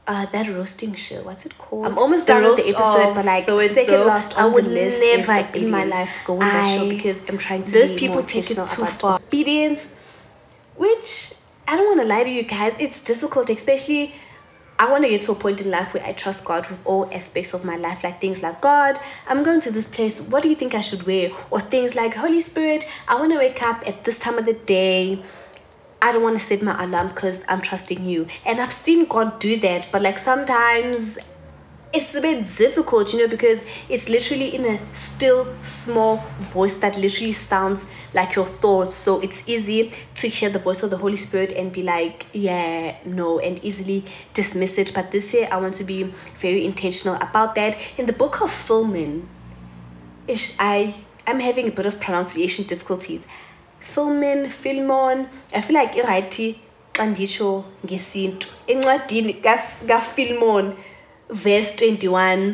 uh, 0.07 0.25
that 0.27 0.47
roasting 0.49 0.95
show, 0.95 1.21
what's 1.23 1.45
it 1.45 1.57
called? 1.57 1.85
I'm 1.85 1.97
almost 1.97 2.27
done 2.27 2.43
with 2.43 2.57
the 2.57 2.69
episode, 2.69 3.13
but 3.13 3.25
like 3.25 3.43
so 3.43 3.59
second 3.67 3.85
so, 3.85 4.05
last 4.05 4.37
I 4.37 4.45
would 4.45 4.65
never 4.65 5.57
in 5.57 5.69
my 5.69 5.83
life 5.83 6.09
go 6.25 6.33
on 6.33 6.39
that 6.39 6.77
show 6.77 6.89
because 6.89 7.27
I'm 7.29 7.37
trying 7.37 7.63
to. 7.63 7.71
Those 7.71 7.93
people 7.95 8.23
take 8.23 8.49
it 8.49 8.55
too 8.55 8.65
far. 8.65 9.19
Obedience, 9.19 9.93
which 10.75 11.33
I 11.67 11.75
don't 11.75 11.97
want 11.97 12.01
to 12.01 12.07
lie 12.07 12.23
to 12.23 12.29
you 12.29 12.43
guys, 12.43 12.75
it's 12.79 13.03
difficult, 13.03 13.49
especially. 13.49 14.13
I 14.79 14.91
want 14.91 15.03
to 15.05 15.09
get 15.09 15.23
to 15.23 15.31
a 15.31 15.35
point 15.35 15.59
in 15.59 15.71
life 15.71 15.95
where 15.95 16.05
I 16.05 16.13
trust 16.13 16.45
God 16.45 16.69
with 16.69 16.79
all 16.85 17.09
aspects 17.11 17.55
of 17.55 17.65
my 17.65 17.77
life, 17.77 18.03
like 18.03 18.21
things 18.21 18.43
like 18.43 18.61
God, 18.61 18.99
I'm 19.27 19.43
going 19.43 19.59
to 19.61 19.71
this 19.71 19.89
place. 19.89 20.21
What 20.21 20.43
do 20.43 20.49
you 20.49 20.55
think 20.55 20.75
I 20.75 20.81
should 20.81 21.01
wear? 21.07 21.31
Or 21.49 21.59
things 21.59 21.95
like 21.95 22.13
Holy 22.13 22.41
Spirit, 22.41 22.87
I 23.07 23.15
want 23.15 23.31
to 23.31 23.39
wake 23.39 23.59
up 23.63 23.81
at 23.87 24.03
this 24.03 24.19
time 24.19 24.37
of 24.37 24.45
the 24.45 24.53
day 24.53 25.23
I 26.01 26.11
don't 26.11 26.23
want 26.23 26.37
to 26.39 26.45
set 26.45 26.61
my 26.61 26.83
alarm 26.83 27.09
because 27.09 27.43
I'm 27.47 27.61
trusting 27.61 28.05
you. 28.05 28.27
And 28.45 28.59
I've 28.59 28.73
seen 28.73 29.05
God 29.05 29.39
do 29.39 29.59
that, 29.61 29.87
but 29.91 30.01
like 30.01 30.19
sometimes 30.19 31.17
it's 31.93 32.13
a 32.13 32.21
bit 32.21 32.45
difficult, 32.57 33.13
you 33.13 33.19
know, 33.19 33.27
because 33.27 33.63
it's 33.89 34.09
literally 34.09 34.53
in 34.53 34.65
a 34.65 34.95
still 34.95 35.47
small 35.63 36.17
voice 36.39 36.79
that 36.79 36.97
literally 36.97 37.31
sounds 37.31 37.87
like 38.13 38.35
your 38.35 38.45
thoughts. 38.45 38.95
So 38.95 39.19
it's 39.21 39.47
easy 39.49 39.93
to 40.15 40.27
hear 40.27 40.49
the 40.49 40.59
voice 40.59 40.83
of 40.83 40.89
the 40.89 40.97
Holy 40.97 41.15
Spirit 41.15 41.53
and 41.53 41.71
be 41.71 41.83
like, 41.83 42.25
yeah, 42.33 42.97
no, 43.05 43.39
and 43.39 43.63
easily 43.63 44.05
dismiss 44.33 44.77
it. 44.77 44.91
But 44.93 45.11
this 45.11 45.33
year, 45.33 45.47
I 45.51 45.57
want 45.57 45.75
to 45.75 45.83
be 45.83 46.13
very 46.39 46.65
intentional 46.65 47.15
about 47.15 47.55
that. 47.55 47.77
In 47.97 48.05
the 48.05 48.13
book 48.13 48.41
of 48.41 48.51
Philemon, 48.51 49.27
I 50.59 50.93
am 51.25 51.39
having 51.39 51.69
a 51.69 51.71
bit 51.71 51.85
of 51.85 51.99
pronunciation 51.99 52.65
difficulties. 52.65 53.25
Filmin 53.95 54.49
filmon 54.49 55.27
i 55.53 55.61
feel 55.61 55.79
like 55.81 55.99
i-right 55.99 56.55
xa 56.93 57.05
nditsho 57.05 57.63
ngesintu. 57.85 58.47
Encwadini 58.67 59.33
kafilmon 59.87 60.73
verse 61.29 61.75
21 61.75 62.53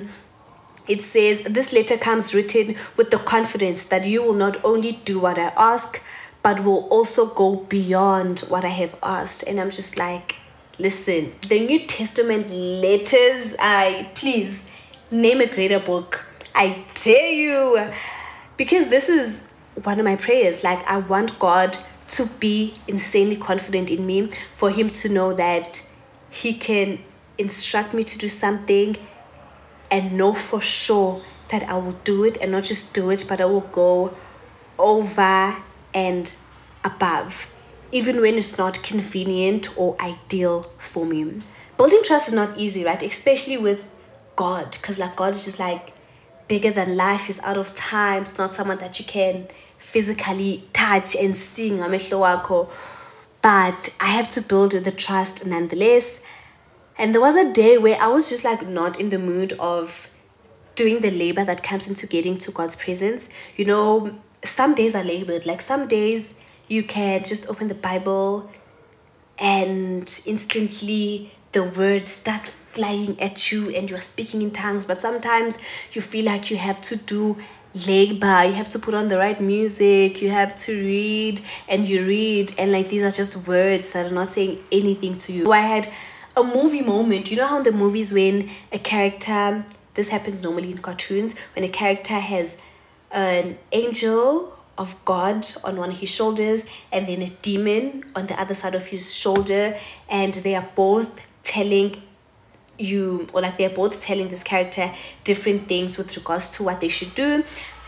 it 0.88 1.02
says 1.02 1.44
this 1.44 1.72
letter 1.74 1.98
comes 1.98 2.34
written 2.34 2.76
with 2.98 3.10
the 3.10 3.18
confidence 3.18 3.88
that 3.90 4.06
you 4.06 4.22
will 4.22 4.34
not 4.34 4.58
only 4.64 5.00
do 5.06 5.20
what 5.20 5.38
i 5.38 5.52
ask 5.56 6.02
but 6.44 6.60
will 6.60 6.88
also 6.90 7.26
go 7.26 7.56
beyond 7.70 8.40
what 8.50 8.66
i 8.66 8.70
have 8.70 8.96
asked. 9.02 9.48
And 9.48 9.60
i'm 9.60 9.72
just 9.72 9.98
like 9.98 10.36
listen 10.80 11.32
the 11.48 11.60
new 11.60 11.88
testament 11.88 12.50
letters 12.52 13.56
i 13.60 14.10
please 14.16 14.66
name 15.14 15.42
a 15.42 15.48
greater 15.48 15.80
book. 15.80 16.28
I 16.56 16.84
dare 16.96 17.32
you. 17.32 17.92
Because 18.58 18.90
this 18.90 19.10
is 19.10 19.48
one 19.82 20.00
of 20.00 20.06
my 20.06 20.16
prayers. 20.16 20.64
Like, 20.64 20.86
I 20.88 20.98
want 20.98 21.40
God 21.40 21.78
to 22.10 22.26
be 22.40 22.76
insanely 22.88 23.38
confident 23.38 23.90
in 23.90 24.06
me, 24.06 24.30
for 24.58 24.70
Him 24.70 24.90
to 24.92 25.10
know 25.10 25.34
that 25.34 25.88
He 26.30 26.54
can 26.54 27.00
instruct 27.38 27.94
me 27.94 28.04
to 28.04 28.18
do 28.18 28.30
something 28.30 28.98
and 29.90 30.14
know 30.14 30.34
for 30.34 30.62
sure 30.62 31.24
that 31.50 31.64
I 31.64 31.76
will 31.76 32.00
do 32.04 32.24
it 32.24 32.38
and 32.42 32.52
not 32.52 32.64
just 32.64 32.94
do 32.94 33.10
it, 33.10 33.26
but 33.28 33.40
I 33.42 33.46
will 33.46 33.62
go 33.62 34.16
over 34.78 35.56
and 35.94 36.34
above, 36.84 37.48
even 37.92 38.22
when 38.22 38.36
it's 38.36 38.58
not 38.58 38.82
convenient 38.84 39.78
or 39.78 39.96
ideal 40.02 40.72
for 40.80 41.06
me. 41.06 41.42
Building 41.78 42.02
trust 42.04 42.28
is 42.28 42.34
not 42.34 42.58
easy, 42.58 42.84
right? 42.84 43.02
Especially 43.02 43.58
with 43.58 43.84
God, 44.36 44.72
because 44.72 44.98
like 44.98 45.16
God 45.16 45.36
is 45.36 45.46
just 45.46 45.60
like 45.60 45.93
bigger 46.54 46.70
than 46.70 46.96
life, 46.96 47.32
is 47.32 47.40
out 47.40 47.58
of 47.58 47.76
time, 47.76 48.22
it's 48.22 48.38
not 48.38 48.54
someone 48.54 48.78
that 48.78 49.00
you 49.00 49.06
can 49.06 49.48
physically 49.80 50.64
touch 50.72 51.16
and 51.16 51.36
see 51.36 51.72
ngamehlo 51.72 52.18
wakho. 52.26 52.70
But 53.42 53.82
i 54.00 54.10
have 54.18 54.30
to 54.36 54.42
build 54.52 54.74
the 54.74 54.92
trust 54.92 55.48
nonetheless. 55.48 56.22
And 56.96 57.12
there 57.12 57.22
was 57.22 57.36
a 57.36 57.52
day 57.62 57.74
where 57.80 58.00
i 58.00 58.08
was 58.16 58.30
just 58.30 58.44
like 58.50 58.62
not 58.68 59.00
in 59.00 59.10
the 59.10 59.18
mood 59.18 59.54
of 59.72 60.12
doing 60.76 61.02
the 61.02 61.10
labor 61.24 61.44
that 61.44 61.64
comes 61.70 61.90
into 61.90 62.06
getting 62.06 62.38
to 62.46 62.52
god's 62.52 62.76
presence. 62.76 63.30
You 63.58 63.66
know 63.66 64.16
some 64.58 64.76
days 64.76 64.94
are 64.94 65.08
labored. 65.16 65.48
Like 65.48 65.64
some 65.64 65.88
days 65.88 66.36
you 66.68 66.84
can 66.84 67.24
just 67.32 67.50
open 67.50 67.68
the 67.68 67.80
bible 67.90 68.52
and 69.40 70.22
instantly 70.28 71.32
the 71.54 71.64
words 71.64 72.10
start 72.10 72.52
flying 72.74 73.20
at 73.22 73.52
you 73.52 73.70
and 73.70 73.90
you're 73.90 74.02
speaking 74.02 74.42
in 74.42 74.52
tongues 74.52 74.86
but 74.86 75.00
sometimes 75.00 75.60
you 75.94 76.02
feel 76.02 76.26
like 76.26 76.50
you 76.50 76.58
have 76.58 76.82
to 76.82 76.96
do 76.96 77.38
labor 77.88 78.44
you 78.44 78.54
have 78.54 78.70
to 78.70 78.78
put 78.78 78.94
on 78.94 79.08
the 79.08 79.18
right 79.18 79.42
music 79.42 80.22
you 80.22 80.30
have 80.30 80.56
to 80.56 80.84
read 80.84 81.42
and 81.68 81.88
you 81.88 82.06
read 82.06 82.54
and 82.58 82.72
like 82.72 82.90
these 82.90 83.02
are 83.02 83.12
just 83.12 83.48
words 83.48 83.92
that 83.94 84.12
are 84.12 84.16
not 84.16 84.30
saying 84.30 84.64
anything 84.72 85.18
to 85.18 85.34
you. 85.34 85.46
So 85.46 85.52
i 85.52 85.60
had 85.60 85.90
a 86.36 86.44
movie 86.44 86.82
moment. 86.82 87.30
You 87.30 87.38
know 87.38 87.48
how 87.48 87.58
in 87.58 87.64
the 87.64 87.72
movies 87.72 88.12
when 88.12 88.50
a 88.72 88.80
character 88.80 89.66
this 89.94 90.10
happens 90.10 90.42
normally 90.44 90.72
in 90.72 90.80
cartoons 90.80 91.36
when 91.56 91.64
a 91.64 91.70
character 91.70 92.16
has 92.16 92.52
an 93.12 93.58
angel 93.72 94.58
of 94.76 94.94
god 95.06 95.46
on 95.64 95.78
one 95.78 95.92
of 95.92 95.98
his 95.98 96.10
shoulders 96.10 96.64
and 96.92 97.08
then 97.08 97.22
a 97.22 97.30
demon 97.30 98.04
on 98.16 98.26
the 98.26 98.40
other 98.40 98.56
side 98.56 98.74
of 98.74 98.88
his 98.88 99.14
shoulder 99.14 99.78
and 100.10 100.34
they 100.36 100.56
are 100.56 100.68
both 100.76 101.20
telling 101.44 102.02
you 102.78 103.28
or 103.34 103.42
like 103.42 103.58
they're 103.58 103.70
both 103.70 104.02
telling 104.02 104.30
this 104.30 104.44
character 104.44 104.92
different 105.24 105.68
things 105.68 105.98
with 105.98 106.16
regards 106.16 106.52
to 106.52 106.64
what 106.64 106.82
they 106.82 106.90
should 106.90 107.14
do 107.16 107.44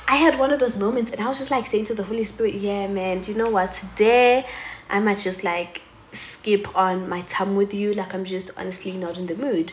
i 0.08 0.16
had 0.16 0.38
one 0.38 0.52
of 0.52 0.60
those 0.60 0.78
moments 0.78 1.12
and 1.12 1.22
i 1.22 1.28
was 1.28 1.38
just 1.38 1.52
like 1.52 1.66
saying 1.66 1.86
to 1.86 1.96
the 1.96 2.04
holy 2.04 2.24
spirit 2.24 2.54
yeah 2.54 2.88
man 2.88 3.22
do 3.22 3.32
you 3.32 3.38
know 3.38 3.50
what 3.50 3.72
today 3.72 4.46
i 4.90 5.00
might 5.00 5.18
just 5.18 5.44
like 5.44 5.82
skip 6.14 6.76
on 6.78 7.10
my 7.10 7.22
time 7.24 7.56
with 7.56 7.74
you 7.74 7.94
like 7.94 8.14
i'm 8.14 8.26
just 8.26 8.52
honestly 8.58 8.92
not 8.92 9.18
in 9.18 9.26
the 9.26 9.36
mood 9.36 9.72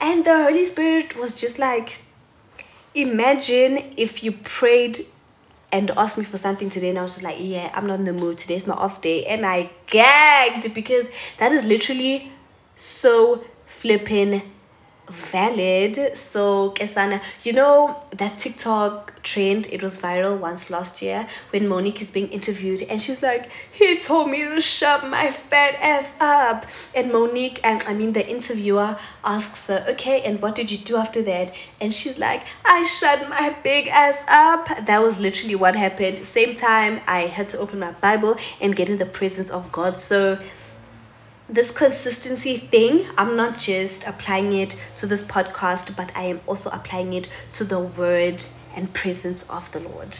and 0.00 0.24
the 0.24 0.42
holy 0.42 0.64
spirit 0.64 1.16
was 1.16 1.40
just 1.40 1.58
like 1.58 1.98
imagine 2.94 3.92
if 3.96 4.22
you 4.22 4.32
prayed 4.32 4.98
and 5.72 5.90
asked 5.92 6.18
me 6.18 6.24
for 6.24 6.38
something 6.38 6.68
today 6.68 6.90
and 6.90 6.98
I 6.98 7.02
was 7.02 7.12
just 7.12 7.22
like, 7.22 7.36
yeah, 7.38 7.70
I'm 7.74 7.86
not 7.86 8.00
in 8.00 8.04
the 8.04 8.12
mood. 8.12 8.38
Today's 8.38 8.66
my 8.66 8.74
off 8.74 9.00
day. 9.00 9.24
And 9.26 9.46
I 9.46 9.70
gagged 9.86 10.74
because 10.74 11.06
that 11.38 11.52
is 11.52 11.64
literally 11.64 12.32
so 12.76 13.44
flipping 13.80 14.42
valid. 15.10 16.16
So 16.16 16.70
Kesana, 16.70 17.20
you 17.42 17.52
know 17.52 18.04
that 18.12 18.38
TikTok 18.38 19.22
trend, 19.22 19.66
it 19.66 19.82
was 19.82 20.00
viral 20.00 20.38
once 20.38 20.70
last 20.70 21.02
year 21.02 21.26
when 21.50 21.68
Monique 21.68 22.00
is 22.00 22.10
being 22.12 22.28
interviewed 22.28 22.82
and 22.82 23.00
she's 23.02 23.22
like, 23.22 23.50
he 23.72 23.98
told 23.98 24.30
me 24.30 24.44
to 24.44 24.60
shut 24.60 25.06
my 25.08 25.32
fat 25.32 25.74
ass 25.80 26.16
up. 26.20 26.66
And 26.94 27.12
Monique, 27.12 27.60
and 27.64 27.82
I 27.88 27.94
mean 27.94 28.12
the 28.12 28.26
interviewer 28.26 28.98
asks 29.24 29.66
her, 29.68 29.84
okay, 29.90 30.22
and 30.22 30.40
what 30.40 30.54
did 30.54 30.70
you 30.70 30.78
do 30.78 30.96
after 30.96 31.22
that? 31.22 31.52
And 31.80 31.92
she's 31.92 32.18
like, 32.18 32.42
I 32.64 32.84
shut 32.84 33.28
my 33.28 33.54
big 33.62 33.88
ass 33.88 34.24
up. 34.28 34.68
That 34.86 35.02
was 35.02 35.18
literally 35.18 35.56
what 35.56 35.74
happened. 35.74 36.24
Same 36.24 36.54
time, 36.54 37.00
I 37.06 37.22
had 37.22 37.48
to 37.50 37.58
open 37.58 37.78
my 37.78 37.92
Bible 37.92 38.36
and 38.60 38.76
get 38.76 38.88
in 38.88 38.98
the 38.98 39.06
presence 39.06 39.50
of 39.50 39.70
God. 39.72 39.98
So 39.98 40.38
this 41.52 41.76
consistency 41.76 42.58
thing, 42.58 43.06
I'm 43.18 43.36
not 43.36 43.58
just 43.58 44.06
applying 44.06 44.52
it 44.52 44.80
to 44.98 45.06
this 45.06 45.24
podcast, 45.26 45.96
but 45.96 46.10
I 46.14 46.22
am 46.22 46.40
also 46.46 46.70
applying 46.70 47.12
it 47.12 47.28
to 47.54 47.64
the 47.64 47.80
word 47.80 48.44
and 48.76 48.92
presence 48.94 49.48
of 49.50 49.70
the 49.72 49.80
Lord. 49.80 50.16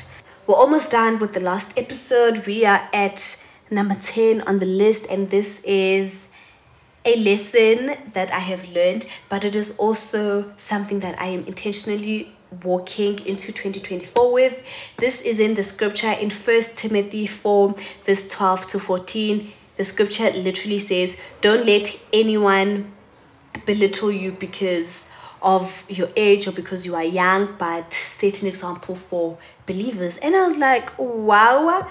We're 0.47 0.57
almost 0.57 0.91
done 0.91 1.21
with 1.21 1.33
the 1.33 1.41
last 1.41 1.79
episode. 1.79 2.47
We 2.47 2.65
are 2.65 2.89
at 2.93 3.45
number 3.71 3.95
10 3.95 4.41
on 4.43 4.59
the 4.59 4.67
list, 4.67 5.07
and 5.09 5.31
this 5.31 5.63
is 5.63 6.27
a 7.05 7.15
lesson 7.17 7.97
that 8.13 8.33
I 8.33 8.41
have 8.41 8.69
learned, 8.71 9.09
but 9.29 9.45
it 9.45 9.55
is 9.55 9.77
also 9.77 10.53
something 10.59 10.99
that 11.01 11.21
I 11.21 11.27
am 11.27 11.47
intentionally 11.47 12.33
walking 12.65 13.25
into 13.25 13.53
2024 13.53 14.33
with. 14.33 14.65
This 14.99 15.23
is 15.23 15.39
in 15.39 15.55
the 15.55 15.63
scripture 15.63 16.11
in 16.11 16.31
First 16.31 16.79
Timothy 16.79 17.29
4, 17.29 17.77
verse 18.05 18.29
12 18.29 18.69
to 18.71 18.81
14 18.81 19.53
the 19.81 19.85
scripture 19.87 20.31
literally 20.33 20.79
says, 20.79 21.19
Don't 21.41 21.65
let 21.65 21.99
anyone 22.13 22.93
belittle 23.65 24.13
you 24.13 24.31
because 24.31 25.09
of 25.41 25.87
your 25.89 26.11
age 26.17 26.47
or 26.47 26.53
because 26.53 26.85
you 26.85 26.95
are 26.95 27.03
young, 27.03 27.57
but 27.59 27.91
set 27.95 28.43
an 28.43 28.49
example 28.49 28.95
for 28.95 29.39
believers. 29.65 30.19
And 30.19 30.37
I 30.37 30.47
was 30.47 30.59
like, 30.59 30.93
wow. 30.99 31.89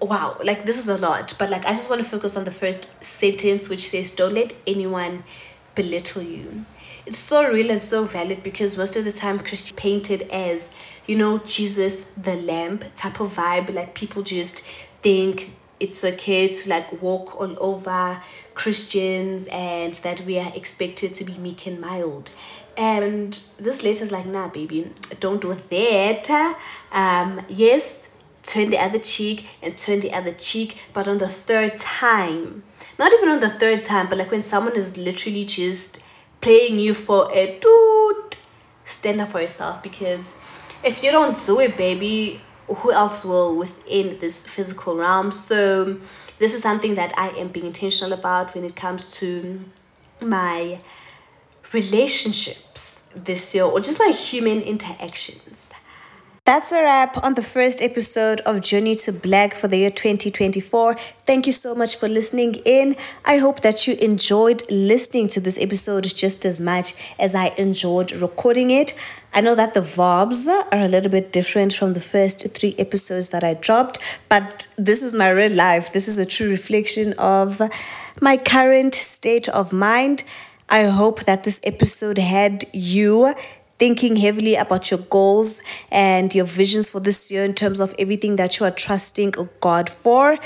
Wow, 0.00 0.38
like 0.44 0.64
this 0.64 0.78
is 0.78 0.88
a 0.88 0.98
lot, 0.98 1.34
but 1.36 1.50
like 1.50 1.64
I 1.64 1.72
just 1.72 1.90
want 1.90 2.00
to 2.00 2.08
focus 2.08 2.36
on 2.36 2.44
the 2.44 2.52
first 2.52 3.04
sentence, 3.04 3.68
which 3.68 3.88
says, 3.88 4.14
Don't 4.14 4.34
let 4.34 4.52
anyone 4.64 5.24
belittle 5.74 6.22
you. 6.22 6.64
It's 7.06 7.18
so 7.18 7.50
real 7.50 7.72
and 7.72 7.82
so 7.82 8.04
valid 8.04 8.44
because 8.44 8.78
most 8.78 8.96
of 8.96 9.04
the 9.04 9.12
time, 9.12 9.40
Christian 9.40 9.76
painted 9.76 10.22
as, 10.30 10.70
you 11.08 11.18
know, 11.18 11.38
Jesus 11.38 12.04
the 12.16 12.36
Lamb 12.36 12.84
type 12.94 13.18
of 13.18 13.34
vibe. 13.34 13.74
Like 13.74 13.94
people 13.94 14.22
just 14.22 14.64
think 15.02 15.52
it's 15.82 16.04
okay 16.04 16.46
to 16.46 16.68
like 16.70 17.02
walk 17.02 17.40
all 17.40 17.56
over 17.58 18.22
Christians 18.54 19.48
and 19.48 19.94
that 19.96 20.20
we 20.22 20.38
are 20.38 20.52
expected 20.54 21.14
to 21.16 21.24
be 21.24 21.34
meek 21.38 21.66
and 21.66 21.80
mild. 21.80 22.30
And 22.76 23.38
this 23.58 23.82
letter 23.82 24.04
is 24.04 24.12
like, 24.12 24.24
nah, 24.24 24.48
baby, 24.48 24.90
don't 25.18 25.42
do 25.42 25.54
that. 25.70 26.56
Um, 26.92 27.44
yes, 27.48 28.06
turn 28.44 28.70
the 28.70 28.78
other 28.78 29.00
cheek 29.00 29.46
and 29.60 29.76
turn 29.76 30.00
the 30.00 30.12
other 30.12 30.32
cheek, 30.32 30.78
but 30.94 31.08
on 31.08 31.18
the 31.18 31.28
third 31.28 31.80
time, 31.80 32.62
not 32.98 33.12
even 33.12 33.28
on 33.28 33.40
the 33.40 33.50
third 33.50 33.82
time, 33.82 34.08
but 34.08 34.18
like 34.18 34.30
when 34.30 34.42
someone 34.44 34.76
is 34.76 34.96
literally 34.96 35.44
just 35.44 35.98
playing 36.40 36.78
you 36.78 36.94
for 36.94 37.30
a 37.34 37.58
dude, 37.58 38.36
stand 38.88 39.20
up 39.20 39.32
for 39.32 39.40
yourself 39.40 39.82
because 39.82 40.36
if 40.84 41.02
you 41.02 41.10
don't 41.10 41.38
do 41.44 41.60
it, 41.60 41.76
baby, 41.76 42.40
who 42.66 42.92
else 42.92 43.24
will 43.24 43.56
within 43.56 44.18
this 44.20 44.46
physical 44.46 44.96
realm 44.96 45.32
so 45.32 45.98
this 46.38 46.54
is 46.54 46.62
something 46.62 46.94
that 46.94 47.12
i 47.18 47.28
am 47.30 47.48
being 47.48 47.66
intentional 47.66 48.12
about 48.12 48.54
when 48.54 48.64
it 48.64 48.76
comes 48.76 49.10
to 49.10 49.60
my 50.20 50.78
relationships 51.72 53.02
this 53.14 53.54
year 53.54 53.64
or 53.64 53.80
just 53.80 53.98
my 53.98 54.12
human 54.12 54.60
interactions 54.60 55.72
that's 56.44 56.72
a 56.72 56.82
wrap 56.82 57.22
on 57.22 57.34
the 57.34 57.42
first 57.42 57.80
episode 57.80 58.40
of 58.40 58.62
Journey 58.62 58.96
to 58.96 59.12
Black 59.12 59.54
for 59.54 59.68
the 59.68 59.76
year 59.76 59.90
2024. 59.90 60.94
Thank 60.94 61.46
you 61.46 61.52
so 61.52 61.72
much 61.72 61.94
for 61.94 62.08
listening 62.08 62.56
in. 62.64 62.96
I 63.24 63.38
hope 63.38 63.60
that 63.60 63.86
you 63.86 63.94
enjoyed 64.00 64.64
listening 64.68 65.28
to 65.28 65.40
this 65.40 65.56
episode 65.60 66.02
just 66.02 66.44
as 66.44 66.60
much 66.60 66.94
as 67.16 67.36
I 67.36 67.54
enjoyed 67.58 68.10
recording 68.10 68.72
it. 68.72 68.92
I 69.34 69.40
know 69.40 69.54
that 69.54 69.72
the 69.72 69.80
vibes 69.80 70.46
are 70.46 70.78
a 70.78 70.88
little 70.88 71.10
bit 71.10 71.32
different 71.32 71.72
from 71.72 71.94
the 71.94 72.00
first 72.00 72.46
three 72.54 72.74
episodes 72.78 73.30
that 73.30 73.42
I 73.42 73.54
dropped, 73.54 73.98
but 74.28 74.68
this 74.76 75.02
is 75.02 75.14
my 75.14 75.30
real 75.30 75.52
life. 75.52 75.90
This 75.94 76.06
is 76.06 76.18
a 76.18 76.26
true 76.26 76.50
reflection 76.50 77.14
of 77.14 77.62
my 78.20 78.36
current 78.36 78.94
state 78.94 79.48
of 79.48 79.72
mind. 79.72 80.22
I 80.68 80.82
hope 80.84 81.24
that 81.24 81.44
this 81.44 81.62
episode 81.64 82.18
had 82.18 82.64
you 82.74 83.34
thinking 83.78 84.16
heavily 84.16 84.54
about 84.54 84.90
your 84.90 85.00
goals 85.00 85.62
and 85.90 86.34
your 86.34 86.44
visions 86.44 86.90
for 86.90 87.00
this 87.00 87.30
year 87.30 87.42
in 87.42 87.54
terms 87.54 87.80
of 87.80 87.94
everything 87.98 88.36
that 88.36 88.60
you 88.60 88.66
are 88.66 88.70
trusting 88.70 89.32
God 89.60 89.88
for 89.88 90.36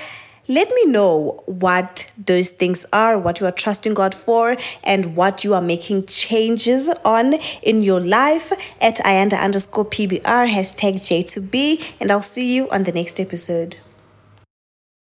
let 0.49 0.69
me 0.71 0.87
know 0.87 1.43
what 1.47 2.13
those 2.17 2.51
things 2.51 2.87
are, 2.93 3.19
what 3.19 3.41
you 3.41 3.47
are 3.47 3.53
trusting 3.53 3.95
God 3.95 4.15
for, 4.15 4.57
and 4.85 5.17
what 5.17 5.45
you 5.45 5.55
are 5.55 5.63
making 5.63 6.07
changes 6.07 6.89
on 7.05 7.35
in 7.63 7.83
your 7.83 8.01
life 8.01 8.53
at 8.81 8.97
Ayanda 8.97 9.41
underscore 9.41 9.85
PBR, 9.85 10.49
hashtag 10.49 10.95
J2B, 10.95 11.95
and 12.01 12.11
I'll 12.11 12.23
see 12.23 12.55
you 12.55 12.69
on 12.71 12.85
the 12.85 12.93
next 12.93 13.19
episode. 13.19 13.77